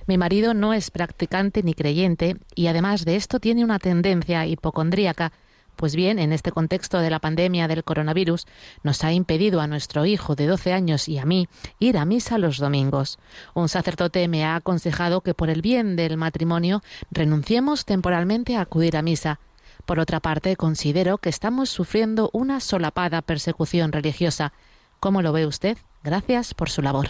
[0.06, 5.32] Mi marido no es practicante ni creyente y además de esto tiene una tendencia hipocondríaca.
[5.76, 8.46] Pues bien, en este contexto de la pandemia del coronavirus,
[8.82, 11.48] nos ha impedido a nuestro hijo de 12 años y a mí
[11.78, 13.18] ir a misa los domingos.
[13.54, 18.96] Un sacerdote me ha aconsejado que por el bien del matrimonio renunciemos temporalmente a acudir
[18.96, 19.40] a misa.
[19.86, 24.52] Por otra parte, considero que estamos sufriendo una solapada persecución religiosa.
[25.00, 25.78] ¿Cómo lo ve usted?
[26.04, 27.08] Gracias por su labor.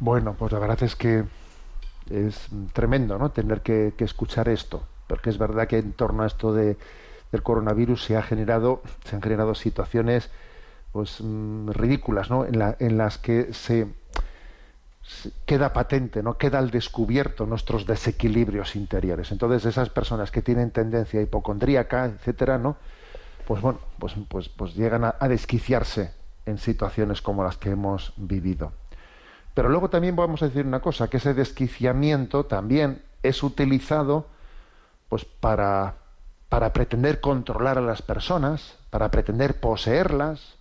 [0.00, 1.24] Bueno, pues la verdad es que
[2.10, 3.30] es tremendo, ¿no?
[3.30, 6.76] Tener que, que escuchar esto, porque es verdad que en torno a esto de,
[7.32, 10.30] del coronavirus se ha generado, se han generado situaciones,
[10.92, 12.44] pues mm, ridículas, ¿no?
[12.46, 13.88] En, la- en las que se,
[15.46, 16.38] queda patente, ¿no?
[16.38, 19.32] Queda al descubierto nuestros desequilibrios interiores.
[19.32, 22.76] Entonces esas personas que tienen tendencia hipocondríaca, etcétera, ¿no?
[23.48, 26.12] Pues bueno, pues, pues, pues llegan a desquiciarse
[26.46, 28.72] en situaciones como las que hemos vivido.
[29.54, 34.26] Pero luego también vamos a decir una cosa, que ese desquiciamiento también es utilizado
[35.10, 35.96] pues para,
[36.48, 40.56] para pretender controlar a las personas, para pretender poseerlas,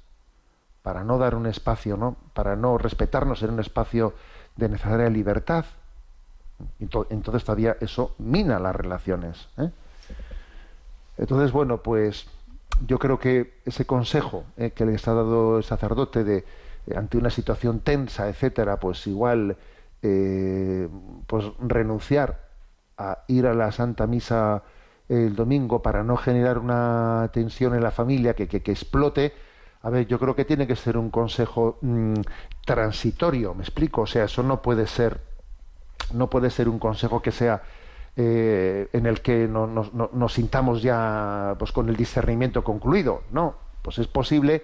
[0.84, 2.18] para no dar un espacio, ¿no?
[2.34, 4.14] Para no respetarnos en un espacio
[4.58, 5.64] de necesaria libertad.
[6.82, 9.48] Ento- Entonces todavía eso mina las relaciones.
[9.58, 9.70] ¿eh?
[11.18, 12.28] Entonces, bueno, pues
[12.88, 16.46] yo creo que ese consejo eh, que les ha dado el sacerdote de
[16.88, 19.56] eh, ante una situación tensa, etcétera, pues igual
[21.28, 22.49] pues renunciar
[23.00, 24.62] a ir a la Santa Misa
[25.08, 29.34] el domingo para no generar una tensión en la familia que, que, explote.
[29.82, 32.14] A ver, yo creo que tiene que ser un consejo mm,
[32.66, 34.02] transitorio, me explico.
[34.02, 35.22] O sea, eso no puede ser,
[36.14, 37.64] no puede ser un consejo que sea
[38.18, 43.22] eh, en el que no- nos- no- nos sintamos ya pues con el discernimiento concluido.
[43.32, 44.62] No, pues es posible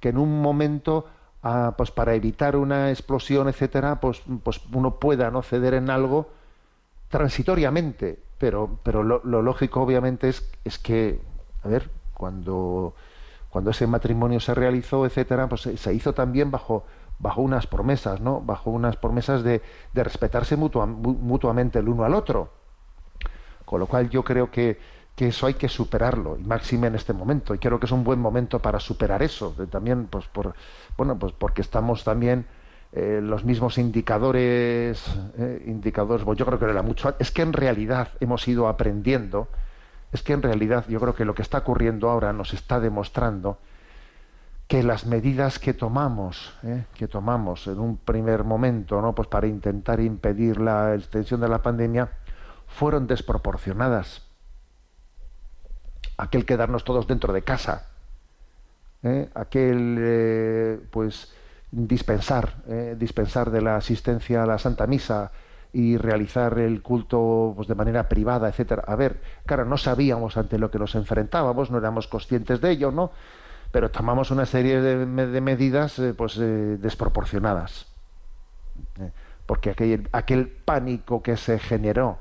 [0.00, 1.06] que en un momento,
[1.42, 6.28] ah, pues para evitar una explosión, etcétera, pues, pues uno pueda no ceder en algo
[7.08, 11.20] transitoriamente, pero, pero lo, lógico obviamente es, es que,
[11.62, 12.94] a ver, cuando,
[13.50, 16.84] cuando ese matrimonio se realizó, etcétera, pues se, se hizo también bajo,
[17.18, 18.40] bajo unas promesas, ¿no?
[18.40, 19.62] Bajo unas promesas de,
[19.94, 22.50] de respetarse mutua- mu- mutuamente el uno al otro.
[23.64, 24.78] Con lo cual yo creo que,
[25.14, 27.54] que eso hay que superarlo, y máxime en este momento.
[27.54, 29.54] Y creo que es un buen momento para superar eso.
[29.70, 30.54] también, pues por,
[30.96, 32.46] bueno, pues porque estamos también
[32.98, 35.04] eh, los mismos indicadores,
[35.36, 37.14] eh, indicadores, pues yo creo que era mucho.
[37.18, 39.48] Es que en realidad hemos ido aprendiendo,
[40.12, 43.58] es que en realidad yo creo que lo que está ocurriendo ahora nos está demostrando
[44.66, 49.14] que las medidas que tomamos, eh, que tomamos en un primer momento, ¿no?
[49.14, 52.08] Pues para intentar impedir la extensión de la pandemia,
[52.66, 54.22] fueron desproporcionadas.
[56.16, 57.88] aquel quedarnos todos dentro de casa,
[59.34, 61.35] aquel pues
[61.70, 62.96] dispensar, ¿eh?
[62.98, 65.32] dispensar de la asistencia a la Santa Misa
[65.72, 68.84] y realizar el culto pues, de manera privada, etcétera.
[68.86, 72.90] A ver, claro, no sabíamos ante lo que nos enfrentábamos, no éramos conscientes de ello,
[72.90, 73.10] ¿no?
[73.72, 77.86] Pero tomamos una serie de, medidas eh, pues eh, desproporcionadas.
[79.44, 82.18] porque aquel, aquel pánico que se generó,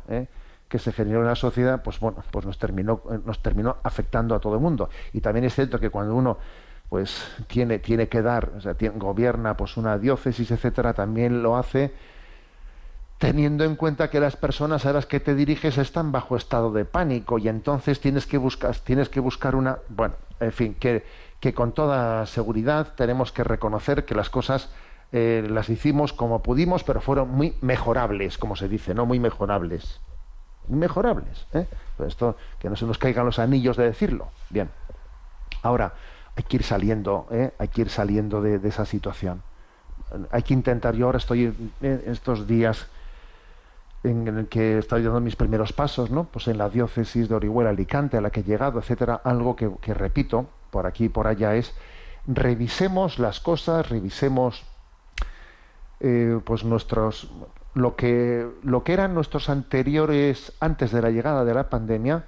[0.68, 4.40] que se generó en la sociedad, pues bueno, pues nos terminó, nos terminó afectando a
[4.40, 4.90] todo el mundo.
[5.14, 6.38] Y también es cierto que cuando uno
[6.90, 11.94] pues tiene, tiene que dar, o sea, gobierna pues una diócesis, etcétera, también lo hace
[13.18, 16.86] teniendo en cuenta que las personas a las que te diriges están bajo estado de
[16.86, 21.06] pánico y entonces tienes que buscar, tienes que buscar una, bueno, en fin, que,
[21.40, 24.70] que con toda seguridad tenemos que reconocer que las cosas
[25.12, 29.06] eh, las hicimos como pudimos, pero fueron muy mejorables, como se dice, ¿no?
[29.06, 30.02] Muy mejorables.
[30.68, 31.48] Mejorables.
[31.54, 31.68] ¿eh?
[31.96, 34.30] Pues esto, que no se nos caigan los anillos de decirlo.
[34.50, 34.70] Bien.
[35.62, 35.94] Ahora,
[36.36, 37.54] hay que ir saliendo, ¿eh?
[37.58, 39.42] hay que ir saliendo de, esa situación.
[40.32, 42.88] Hay que intentar, yo ahora estoy en estos días
[44.04, 46.26] en el que estoy dando mis primeros pasos, ¿no?
[46.26, 49.72] Pues en la diócesis de Orihuela, Alicante, a la que he llegado, etcétera, algo que,
[49.82, 51.74] que repito por aquí y por allá es
[52.28, 54.64] revisemos las cosas, revisemos
[56.00, 57.32] eh, pues nuestros
[57.74, 62.26] lo que lo que eran nuestros anteriores antes de la llegada de la pandemia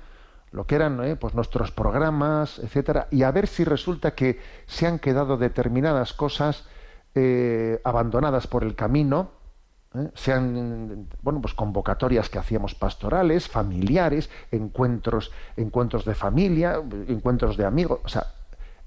[0.52, 4.88] lo que eran eh, pues nuestros programas etcétera y a ver si resulta que se
[4.88, 6.66] han quedado determinadas cosas
[7.16, 9.32] eh, abandonadas por el camino
[9.93, 10.10] ¿eh?
[10.14, 18.00] sean bueno pues convocatorias que hacíamos pastorales familiares encuentros encuentros de familia encuentros de amigos
[18.04, 18.28] o sea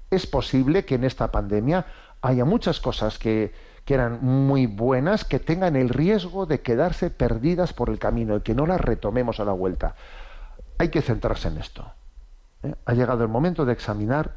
[0.09, 1.85] es posible que en esta pandemia
[2.21, 3.53] haya muchas cosas que
[3.85, 8.41] que eran muy buenas, que tengan el riesgo de quedarse perdidas por el camino y
[8.41, 9.95] que no las retomemos a la vuelta.
[10.81, 11.85] Hay que centrarse en esto.
[12.63, 12.73] ¿eh?
[12.85, 14.33] Ha llegado el momento de examinar,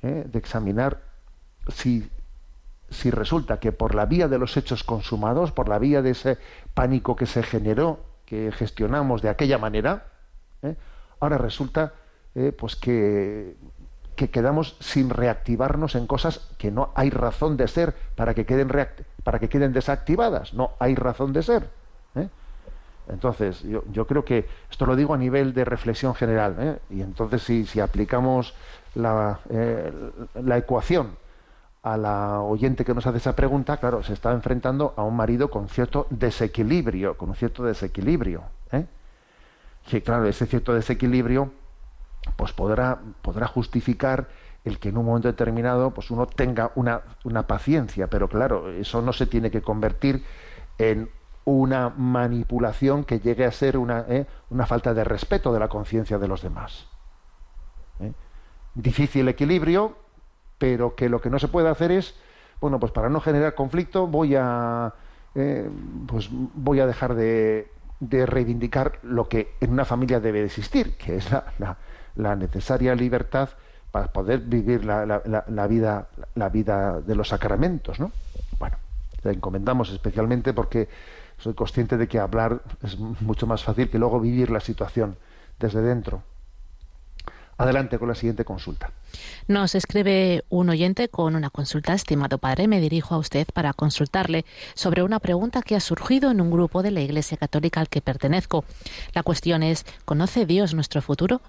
[0.00, 0.24] ¿eh?
[0.26, 1.02] de examinar
[1.66, 2.08] si,
[2.88, 6.38] si resulta que por la vía de los hechos consumados, por la vía de ese
[6.72, 10.06] pánico que se generó, que gestionamos de aquella manera,
[10.62, 10.76] ¿eh?
[11.18, 11.94] ahora resulta
[12.56, 13.56] pues que
[14.14, 18.68] que quedamos sin reactivarnos en cosas que no hay razón de ser para que queden,
[19.22, 20.54] para que queden desactivadas.
[20.54, 21.70] No hay razón de ser.
[23.08, 26.56] Entonces, yo, yo, creo que esto lo digo a nivel de reflexión general.
[26.58, 26.78] ¿eh?
[26.90, 28.54] Y entonces, si, si aplicamos
[28.94, 29.92] la, eh,
[30.42, 31.16] la ecuación
[31.82, 35.50] a la oyente que nos hace esa pregunta, claro, se está enfrentando a un marido
[35.50, 38.42] con cierto desequilibrio, con un cierto desequilibrio.
[38.72, 38.84] ¿eh?
[39.88, 41.50] Que claro, ese cierto desequilibrio
[42.36, 44.28] pues podrá, podrá justificar
[44.64, 49.00] el que en un momento determinado pues uno tenga una, una paciencia, pero claro, eso
[49.00, 50.24] no se tiene que convertir
[50.78, 51.08] en
[51.48, 54.26] una manipulación que llegue a ser una, ¿eh?
[54.50, 56.88] una falta de respeto de la conciencia de los demás.
[58.00, 58.12] ¿eh?
[58.74, 59.96] Difícil equilibrio,
[60.58, 62.14] pero que lo que no se puede hacer es,
[62.60, 64.92] bueno, pues para no generar conflicto voy a,
[65.34, 65.70] eh,
[66.06, 71.16] pues voy a dejar de, de, reivindicar lo que en una familia debe existir, que
[71.16, 71.76] es la,
[72.14, 73.50] la, necesaria libertad
[73.90, 78.12] para poder vivir la, la, la, vida la vida de los sacramentos no
[78.58, 78.76] bueno
[79.22, 80.88] la encomendamos especialmente porque
[81.38, 85.16] soy consciente de que hablar es mucho más fácil que luego vivir la situación
[85.58, 86.22] desde dentro
[87.58, 88.92] Adelante con la siguiente consulta.
[89.48, 91.92] Nos escribe un oyente con una consulta.
[91.92, 96.40] Estimado padre, me dirijo a usted para consultarle sobre una pregunta que ha surgido en
[96.40, 98.64] un grupo de la Iglesia Católica al que pertenezco.
[99.12, 101.40] La cuestión es, ¿conoce Dios nuestro futuro?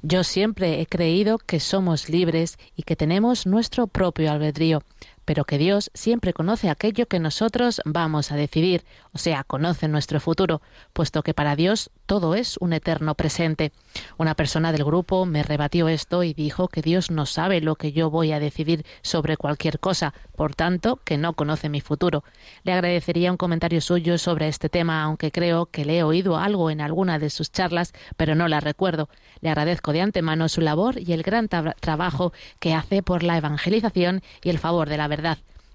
[0.00, 4.82] Yo siempre he creído que somos libres y que tenemos nuestro propio albedrío,
[5.24, 10.20] pero que Dios siempre conoce aquello que nosotros vamos a decidir, o sea, conoce nuestro
[10.20, 10.62] futuro,
[10.92, 13.72] puesto que para Dios todo es un eterno presente.
[14.18, 17.92] Una persona del grupo me rebatió esto y dijo que Dios no sabe lo que
[17.92, 22.24] yo voy a decidir sobre cualquier cosa, por tanto, que no conoce mi futuro.
[22.64, 26.70] Le agradecería un comentario suyo sobre este tema, aunque creo que le he oído algo
[26.70, 29.08] en alguna de sus charlas, pero no la recuerdo.
[29.40, 34.22] Le agradezco de antemano su labor y el gran trabajo que hace por la evangelización
[34.42, 35.08] y el favor de la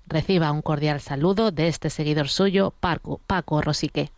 [0.08, 4.12] Reciba un cordial saludo de este seguidor suyo, Paco, Paco Rosique.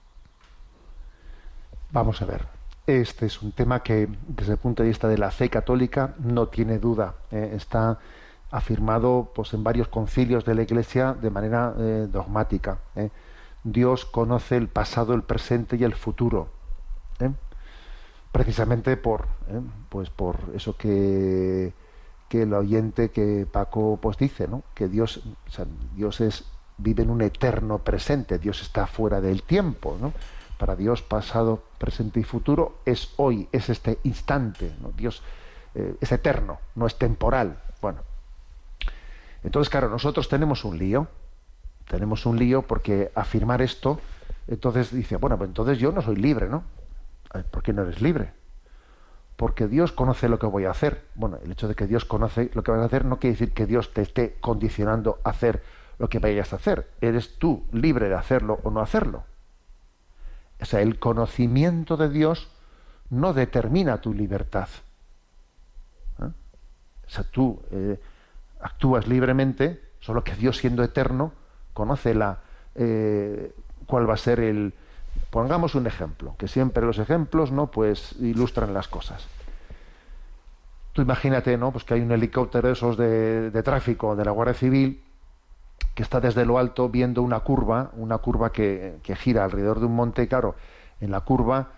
[1.91, 2.45] Vamos a ver.
[2.87, 6.47] Este es un tema que, desde el punto de vista de la fe católica, no
[6.47, 7.15] tiene duda.
[7.31, 7.99] Eh, está
[8.49, 12.79] afirmado pues, en varios concilios de la Iglesia de manera eh, dogmática.
[12.95, 13.09] Eh.
[13.63, 16.49] Dios conoce el pasado, el presente y el futuro.
[18.31, 19.27] Precisamente por,
[19.89, 21.73] pues por eso que,
[22.31, 24.63] que el oyente que Paco pues dice, ¿no?
[24.73, 25.65] que Dios, o sea,
[25.97, 26.45] Dios es,
[26.77, 29.97] vive en un eterno presente, Dios está fuera del tiempo.
[29.99, 30.13] ¿no?
[30.57, 34.73] Para Dios, pasado, presente y futuro es hoy, es este instante.
[34.81, 34.93] ¿no?
[34.95, 35.21] Dios
[35.75, 37.61] eh, es eterno, no es temporal.
[37.81, 37.99] Bueno,
[39.43, 41.09] entonces, claro, nosotros tenemos un lío.
[41.89, 43.99] Tenemos un lío porque afirmar esto,
[44.47, 46.63] entonces dice, bueno, pues entonces yo no soy libre, ¿no?
[47.51, 48.31] ¿Por qué no eres libre?
[49.41, 51.01] Porque Dios conoce lo que voy a hacer.
[51.15, 53.55] Bueno, el hecho de que Dios conoce lo que vas a hacer no quiere decir
[53.55, 55.63] que Dios te esté condicionando a hacer
[55.97, 56.87] lo que vayas a hacer.
[57.01, 59.23] Eres tú libre de hacerlo o no hacerlo.
[60.61, 62.51] O sea, el conocimiento de Dios
[63.09, 64.69] no determina tu libertad.
[66.21, 66.25] ¿Eh?
[66.25, 67.99] O sea, tú eh,
[68.59, 71.33] actúas libremente, solo que Dios siendo eterno
[71.73, 72.41] conoce la
[72.75, 73.55] eh,
[73.87, 74.75] cuál va a ser el
[75.31, 79.27] pongamos un ejemplo, que siempre los ejemplos no pues ilustran las cosas.
[80.93, 81.71] Tú imagínate, ¿no?
[81.71, 85.01] Pues que hay un helicóptero de esos de, de tráfico de la Guardia Civil
[85.95, 89.85] que está desde lo alto viendo una curva, una curva que, que gira alrededor de
[89.85, 90.55] un monte, claro,
[90.99, 91.69] en la curva,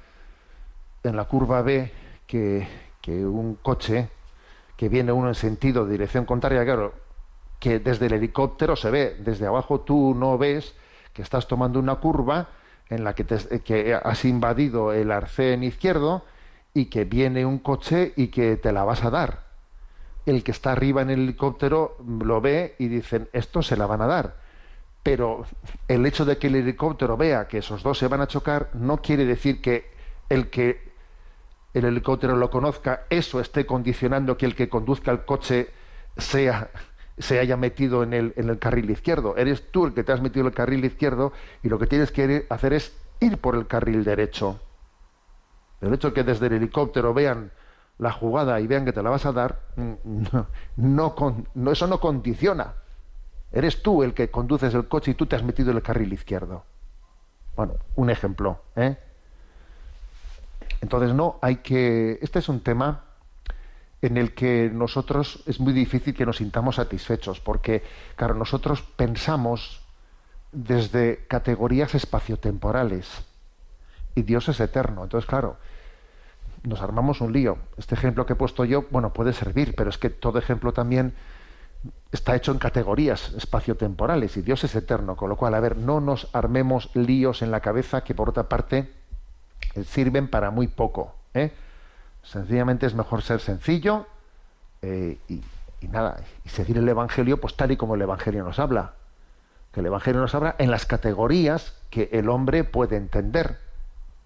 [1.04, 1.92] en la curva ve
[2.28, 2.68] que,
[3.02, 4.10] que un coche
[4.78, 6.94] que viene uno en sentido de dirección contraria, claro,
[7.60, 10.76] que desde el helicóptero se ve, desde abajo tú no ves
[11.14, 12.48] que estás tomando una curva
[12.90, 16.24] en la que, te- que has invadido el arcén izquierdo
[16.74, 19.44] y que viene un coche y que te la vas a dar.
[20.26, 24.02] El que está arriba en el helicóptero lo ve y dicen, esto se la van
[24.02, 24.36] a dar.
[25.04, 25.46] Pero
[25.88, 29.02] el hecho de que el helicóptero vea que esos dos se van a chocar no
[29.02, 29.92] quiere decir que
[30.30, 30.94] el que
[31.74, 35.72] el helicóptero lo conozca, eso esté condicionando que el que conduzca el coche
[36.18, 36.70] sea
[37.18, 39.38] se haya metido en el, en el carril izquierdo.
[39.38, 42.12] Eres tú el que te has metido en el carril izquierdo y lo que tienes
[42.12, 44.60] que hacer es ir por el carril derecho.
[45.82, 47.52] El hecho de que desde el helicóptero vean
[48.00, 49.94] la jugada y vean que te la vas a dar, mm,
[50.78, 52.74] no, no no- eso no condiciona.
[53.52, 56.12] Eres tú el que conduces el coche y tú te has metido en el carril
[56.12, 56.64] izquierdo.
[57.56, 58.62] Bueno, un ejemplo.
[58.76, 58.98] ¿eh?
[60.82, 62.18] Entonces, no, hay que.
[62.22, 63.04] Este es un tema
[64.04, 67.84] en el que nosotros es muy difícil que nos sintamos satisfechos, porque,
[68.18, 69.82] claro, nosotros pensamos
[70.52, 73.08] desde categorías espaciotemporales
[74.14, 75.04] y Dios es eterno.
[75.04, 75.56] Entonces, claro,
[76.64, 77.58] nos armamos un lío.
[77.78, 81.14] Este ejemplo que he puesto yo, bueno, puede servir, pero es que todo ejemplo también
[82.12, 86.02] está hecho en categorías espaciotemporales y Dios es eterno, con lo cual, a ver, no
[86.02, 88.92] nos armemos líos en la cabeza que por otra parte
[89.86, 91.16] sirven para muy poco.
[91.34, 91.54] ¿eh?
[92.24, 94.08] Sencillamente es mejor ser sencillo
[94.82, 95.44] eh, y,
[95.88, 98.94] nada, y seguir el Evangelio pues tal y como el Evangelio nos habla.
[99.72, 103.60] Que el Evangelio nos habla en las categorías que el hombre puede entender.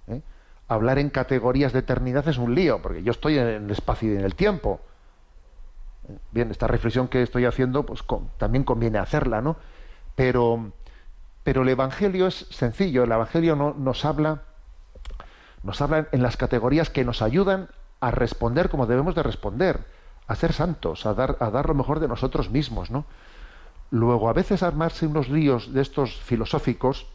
[0.08, 0.22] ¿eh?
[0.68, 4.18] Hablar en categorías de eternidad es un lío, porque yo estoy en el espacio y
[4.18, 4.80] en el tiempo.
[6.32, 8.04] Bien, esta reflexión que estoy haciendo, pues
[8.38, 9.58] también conviene hacerla, ¿no?
[10.16, 10.72] Pero,
[11.44, 14.44] pero el Evangelio es sencillo, el Evangelio no, nos habla,
[15.64, 17.70] nos habla en las categorías que nos ayudan
[18.00, 19.86] a responder como debemos de responder,
[20.28, 23.06] a ser santos, a dar, a dar lo mejor de nosotros mismos, ¿no?
[23.90, 27.08] Luego, a veces armarse unos líos de estos filosóficos,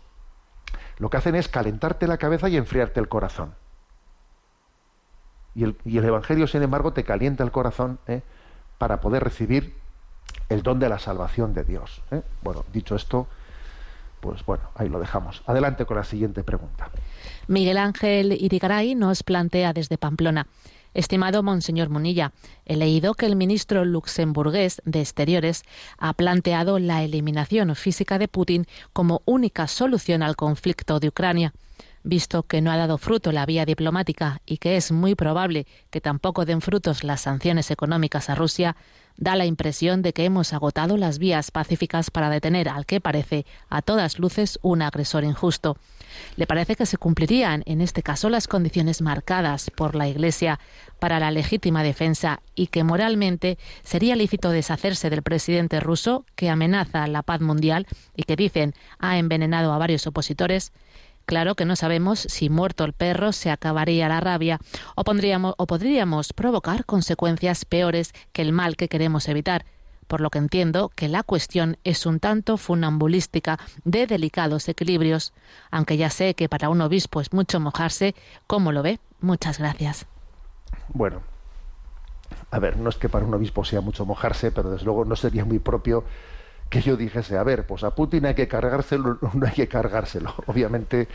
[0.98, 3.54] lo que hacen es calentarte la cabeza y enfriarte el corazón.
[5.54, 8.22] Y el, Evangelio, sin embargo, te calienta el corazón ¿eh?
[8.78, 9.76] para poder recibir
[10.48, 12.02] el don de la salvación de Dios.
[12.10, 12.22] ¿eh?
[12.42, 13.28] Bueno, dicho esto,
[14.22, 15.42] pues bueno, ahí lo dejamos.
[15.46, 16.90] Adelante con la siguiente pregunta.
[17.48, 20.46] Miguel Ángel Irigaray nos plantea desde Pamplona.
[20.94, 22.32] Estimado Monseñor Munilla,
[22.64, 25.64] he leído que el ministro luxemburgués de Exteriores
[25.98, 31.52] ha planteado la eliminación física de Putin como única solución al conflicto de Ucrania.
[32.04, 36.00] Visto que no ha dado fruto la vía diplomática y que es muy probable que
[36.00, 38.76] tampoco den frutos las sanciones económicas a Rusia,
[39.16, 43.46] da la impresión de que hemos agotado las vías pacíficas para detener al que parece
[43.68, 45.76] a todas luces un agresor injusto.
[46.36, 50.60] ¿Le parece que se cumplirían en este caso las condiciones marcadas por la Iglesia
[50.98, 57.06] para la legítima defensa y que moralmente sería lícito deshacerse del presidente ruso que amenaza
[57.06, 57.86] la paz mundial
[58.16, 60.72] y que dicen ha envenenado a varios opositores?
[61.26, 64.58] Claro que no sabemos si muerto el perro se acabaría la rabia
[64.96, 69.64] o, pondríamos, o podríamos provocar consecuencias peores que el mal que queremos evitar
[70.12, 75.32] por lo que entiendo que la cuestión es un tanto funambulística de delicados equilibrios,
[75.70, 78.14] aunque ya sé que para un obispo es mucho mojarse,
[78.46, 79.00] ¿cómo lo ve?
[79.22, 80.04] Muchas gracias.
[80.92, 81.22] Bueno,
[82.50, 85.16] a ver, no es que para un obispo sea mucho mojarse, pero desde luego no
[85.16, 86.04] sería muy propio
[86.72, 90.34] que yo dijese, a ver, pues a Putin hay que cargárselo, no hay que cargárselo.
[90.46, 91.06] Obviamente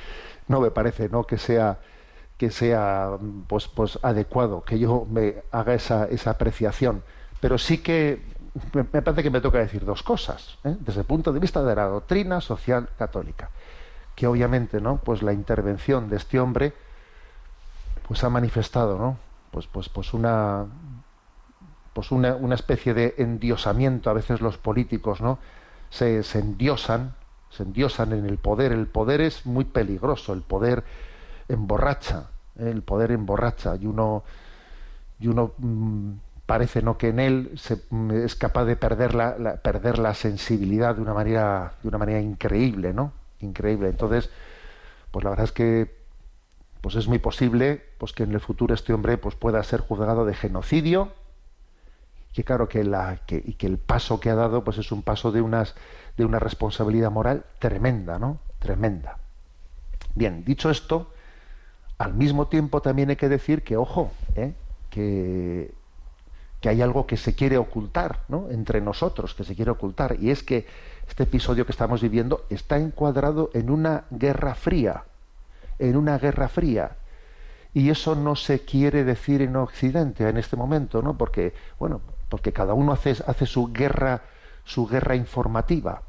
[0.47, 1.24] no me parece, ¿no?
[1.26, 1.80] que sea
[2.38, 7.01] que sea pues pues adecuado que yo me haga esa, esa apreciación,
[7.41, 8.22] pero sí que
[8.74, 10.78] me, parece que me toca decir dos cosas, ¿eh?
[10.80, 13.49] desde el punto de vista de la doctrina social católica.
[14.16, 14.97] que obviamente, ¿no?
[14.97, 16.74] Pues la intervención de este hombre,
[18.08, 19.18] pues ha manifestado, ¿no?
[19.51, 20.66] Pues, pues, pues una,
[21.97, 24.11] pues una, una especie de endiosamiento.
[24.11, 25.39] A veces los políticos, ¿no?
[25.89, 27.15] Se, endiosan,
[27.49, 28.71] se endiosan en el poder.
[28.71, 30.31] El poder es muy peligroso.
[30.33, 30.83] El poder
[31.49, 32.29] emborracha,
[32.59, 32.69] ¿eh?
[32.69, 34.23] el poder emborracha y uno
[35.19, 36.11] y uno mm,
[36.45, 40.13] parece no que en él se, mm, es capaz de perder la, la- perder la
[40.13, 44.29] sensibilidad de una manera de una manera increíble no increíble entonces
[45.09, 45.97] pues la verdad es que
[46.81, 50.25] pues es muy posible pues que en el futuro este hombre pues pueda ser juzgado
[50.25, 51.11] de genocidio
[52.38, 55.01] que claro que la que, y que el paso que ha dado pues es un
[55.01, 55.73] paso de unas
[56.17, 59.17] de una responsabilidad moral tremenda no tremenda
[60.13, 61.11] bien dicho esto
[61.97, 64.53] al mismo tiempo también hay que decir que ojo ¿eh?
[64.91, 65.73] que
[66.61, 68.47] que hay algo que se quiere ocultar ¿no?
[68.49, 70.65] entre nosotros, que se quiere ocultar, y es que
[71.07, 75.03] este episodio que estamos viviendo está encuadrado en una guerra fría,
[75.79, 76.97] en una guerra fría.
[77.73, 81.15] Y eso no se quiere decir en Occidente en este momento, ¿no?
[81.15, 83.15] Porque, bueno, porque cada uno hace,
[83.45, 84.23] su guerra,
[84.63, 86.01] su guerra informativa.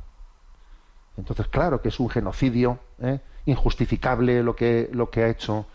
[1.16, 3.21] Entonces, claro que es un genocidio ¿eh?
[3.47, 5.66] injustificable lo que, lo que ha hecho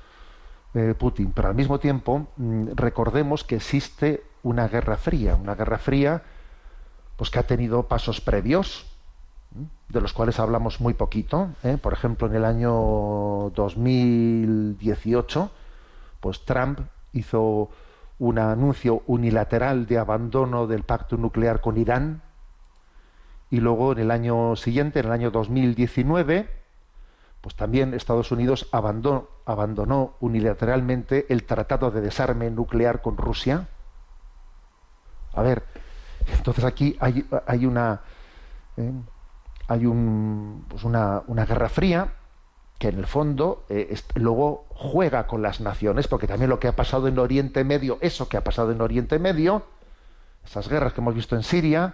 [0.73, 5.77] eh, Putin, pero al mismo tiempo mm, recordemos que existe una guerra fría, una guerra
[5.77, 6.23] fría
[7.15, 8.85] pues que ha tenido pasos previos,
[9.89, 11.49] de los cuales hablamos muy poquito.
[11.63, 11.77] ¿eh?
[11.81, 15.51] Por ejemplo, en el año 2018,
[16.19, 16.79] pues Trump
[17.13, 17.69] hizo
[18.19, 22.21] un anuncio unilateral de abandono del pacto nuclear con Irán
[23.49, 26.49] y luego en el año siguiente, en el año 2019,
[27.41, 33.67] pues también Estados Unidos abandonó, abandonó unilateralmente el tratado de desarme nuclear con Rusia.
[35.33, 35.63] A ver,
[36.35, 38.01] entonces aquí hay, una
[38.77, 38.91] eh,
[39.67, 42.13] hay un, pues una, una guerra fría
[42.83, 46.75] que en el fondo eh, luego juega con las naciones, porque también lo que ha
[46.75, 49.63] pasado en Oriente Medio, eso que ha pasado en Oriente Medio,
[50.45, 51.93] esas guerras que hemos visto en Siria,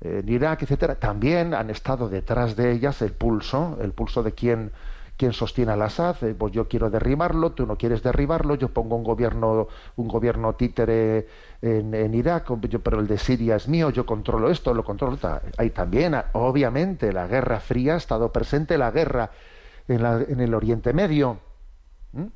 [0.00, 4.72] en Irak, etcétera, también han estado detrás de ellas el pulso, el pulso de quién,
[5.16, 8.96] quién sostiene al Assad, eh, pues yo quiero derribarlo, tú no quieres derribarlo, yo pongo
[8.96, 11.28] un gobierno, un gobierno títere
[11.62, 15.16] en, Irak, yo- pero el de Siria es mío, yo controlo esto, lo controlo.
[15.56, 19.30] Hay también, obviamente, la Guerra Fría ha estado presente, la guerra
[19.88, 21.38] en, la- en el Oriente Medio.
[22.14, 22.30] ¿m?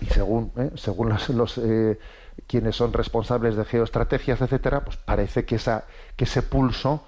[0.00, 0.70] y según ¿eh?
[0.76, 1.98] según los, los, eh,
[2.46, 5.84] quienes son responsables de geoestrategias etcétera pues parece que esa
[6.14, 7.02] que ese pulso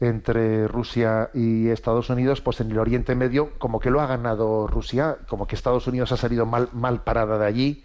[0.00, 4.66] entre Rusia y Estados Unidos pues en el Oriente Medio como que lo ha ganado
[4.66, 7.84] Rusia como que Estados Unidos ha salido mal mal parada de allí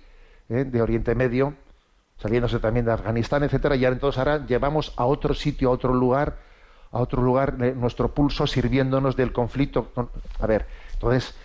[0.50, 0.66] ¿eh?
[0.66, 1.54] de Oriente Medio
[2.18, 5.94] saliéndose también de Afganistán etcétera y ahora entonces ahora llevamos a otro sitio a otro
[5.94, 6.38] lugar
[6.92, 10.10] a otro lugar nuestro pulso sirviéndonos del conflicto con-
[10.40, 11.36] a ver entonces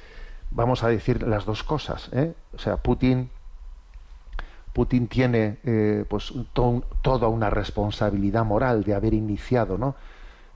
[0.50, 2.08] vamos a decir las dos cosas.
[2.12, 2.32] ¿eh?
[2.54, 3.28] O sea, Putin,
[4.72, 9.94] Putin tiene eh, pues to- toda una responsabilidad moral de haber iniciado ¿no?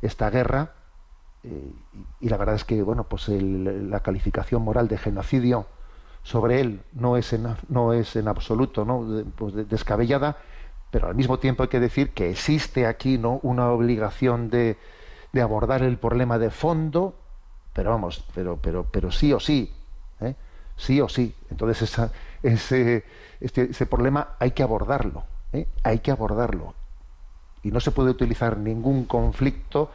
[0.03, 0.73] esta guerra
[1.45, 1.71] eh,
[2.21, 5.67] y, la verdad es que bueno pues el- la calificación moral de genocidio
[6.25, 9.07] sobre él no es en, no es en absoluto ¿no?
[9.37, 10.37] pues, de- descabellada
[10.91, 14.77] pero al mismo tiempo hay que decir que existe aquí no una obligación de,
[15.33, 17.15] de abordar el problema de fondo
[17.73, 19.73] pero vamos pero pero pero sí o sí
[20.21, 20.35] ¿eh?
[20.77, 22.13] sí o sí entonces esa,
[22.43, 23.05] ese
[23.41, 25.69] este, ese problema hay que abordarlo ¿eh?
[25.83, 26.75] hay que abordarlo
[27.63, 29.91] y no se puede utilizar ningún conflicto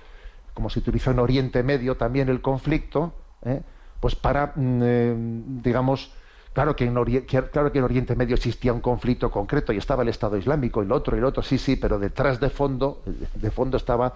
[0.54, 3.14] como se utilizó en Oriente Medio también el conflicto
[3.44, 3.62] ¿eh?
[4.00, 6.14] pues para mm, digamos
[6.54, 10.10] claro que, en Ori- que- en Oriente Medio existía un conflicto concreto y estaba el
[10.10, 13.02] Estado Islámico y el otro y el otro sí sí pero detrás de fondo
[13.36, 14.14] de fondo estaba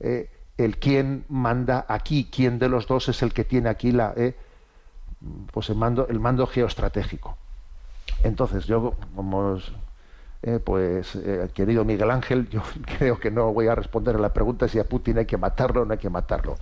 [0.00, 0.28] eh,
[0.58, 4.34] el quién manda aquí quién de los dos es el que tiene aquí la eh,
[5.52, 7.36] pues el mando el mando geoestratégico.
[8.24, 9.58] Entonces yo como
[10.42, 12.62] eh, pues eh, querido Miguel Ángel yo
[12.98, 15.82] creo que no voy a responder a la pregunta si a Putin hay que matarlo
[15.82, 16.56] o no hay que matarlo.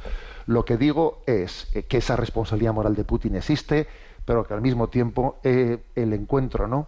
[0.47, 3.87] Lo que digo es eh, que esa responsabilidad moral de Putin existe
[4.29, 6.81] pero que al mismo tiempo eh, el encuentro no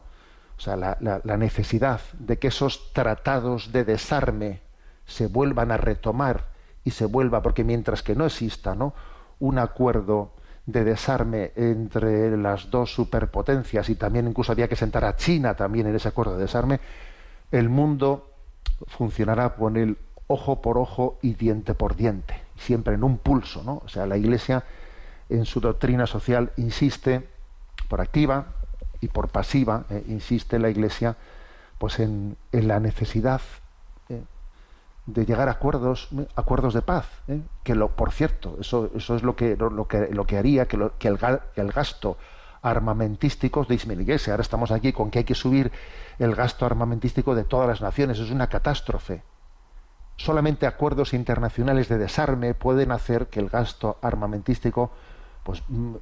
[0.58, 4.60] o sea la, la- necesidad de que esos tratados de desarme
[5.06, 6.48] se vuelvan a retomar
[6.84, 8.92] y se vuelva porque mientras que no exista no
[9.38, 10.32] un acuerdo
[10.66, 15.86] de desarme entre las dos superpotencias y también incluso había que sentar a China también
[15.86, 16.78] en ese acuerdo de desarme,
[17.52, 18.34] el mundo
[18.86, 23.80] funcionará con el ojo por ojo y diente por diente, siempre en un pulso, ¿no?
[23.82, 24.62] O sea, la Iglesia
[25.30, 27.28] en su doctrina social insiste
[27.88, 28.46] por activa
[29.00, 31.16] y por pasiva, eh, insiste la Iglesia
[31.78, 33.40] pues en, en la necesidad
[34.10, 34.22] eh,
[35.06, 36.26] de llegar a acuerdos, ¿eh?
[36.36, 37.06] acuerdos de paz,
[37.62, 40.76] que lo, por cierto, eso, eso es lo que, lo, que, lo que haría que,
[40.76, 41.18] lo, que, el,
[41.56, 42.18] el gasto
[42.62, 44.30] armamentístico disminuyese.
[44.30, 45.72] Ahora estamos aquí con que hay que subir
[46.18, 48.18] el gasto armamentístico de todas las naciones.
[48.18, 49.22] Es una catástrofe.
[50.16, 54.90] Solamente acuerdos internacionales de desarme pueden hacer que el gasto armamentístico
[55.50, 55.96] pues, mm,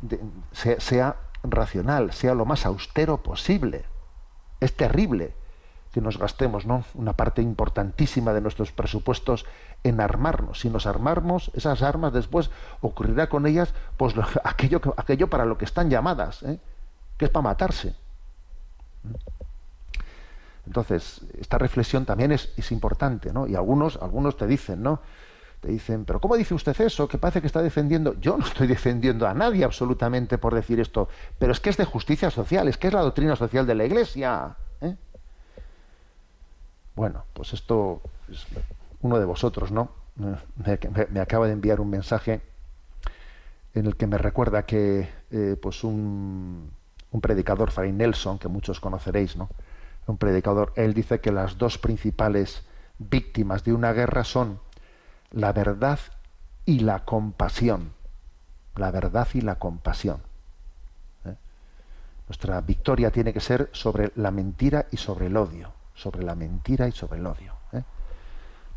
[0.53, 3.87] sea racional, sea lo más austero posible.
[4.61, 5.33] Es terrible
[5.91, 6.85] que nos gastemos ¿no?
[6.93, 9.47] una parte importantísima de nuestros presupuestos
[9.85, 10.61] en armarnos.
[10.61, 12.51] Si nos armamos, esas armas después
[12.83, 16.61] ocurrirá con ellas pues lo, aquello, aquello para lo que están llamadas, ¿eh?
[17.17, 17.95] que es para matarse.
[20.67, 23.47] Entonces, esta reflexión también es, es, importante, ¿no?
[23.47, 25.01] Y algunos, algunos te dicen, ¿no?
[25.61, 27.09] Te dicen, pero ¿cómo dice usted eso?
[27.09, 28.15] Que parece que está defendiendo.
[28.21, 31.85] Yo no estoy defendiendo a nadie absolutamente por decir esto, pero es que es de
[31.85, 34.57] justicia social, es que es la doctrina social de la Iglesia.
[34.81, 34.95] ¿eh?
[36.95, 38.01] Bueno, pues esto
[38.31, 38.47] es
[39.01, 39.91] uno de vosotros, ¿no?
[40.17, 42.41] Me, acaba de enviar un mensaje
[43.75, 46.71] en el que me recuerda que eh, pues un,
[47.11, 49.49] un predicador, Fray Nelson, que muchos conoceréis, ¿no?
[50.07, 52.63] Un predicador, él dice que las dos principales
[52.99, 54.59] víctimas de una guerra son
[55.31, 55.99] la verdad
[56.65, 57.93] y la compasión.
[58.77, 60.21] La verdad y la compasión.
[61.25, 61.35] ¿Eh?
[62.29, 65.73] Nuestra victoria tiene que ser sobre la mentira y sobre el odio.
[65.95, 67.55] Sobre la mentira y sobre el odio.
[67.73, 67.83] ¿eh?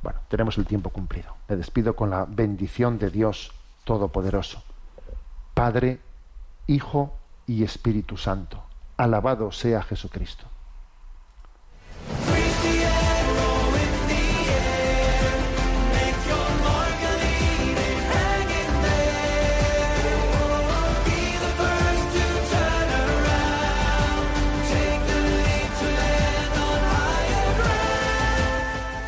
[0.01, 1.35] Bueno, tenemos el tiempo cumplido.
[1.47, 3.51] Me despido con la bendición de Dios
[3.83, 4.63] Todopoderoso.
[5.53, 5.99] Padre,
[6.67, 7.13] Hijo
[7.45, 8.63] y Espíritu Santo.
[8.97, 10.50] Alabado sea Jesucristo.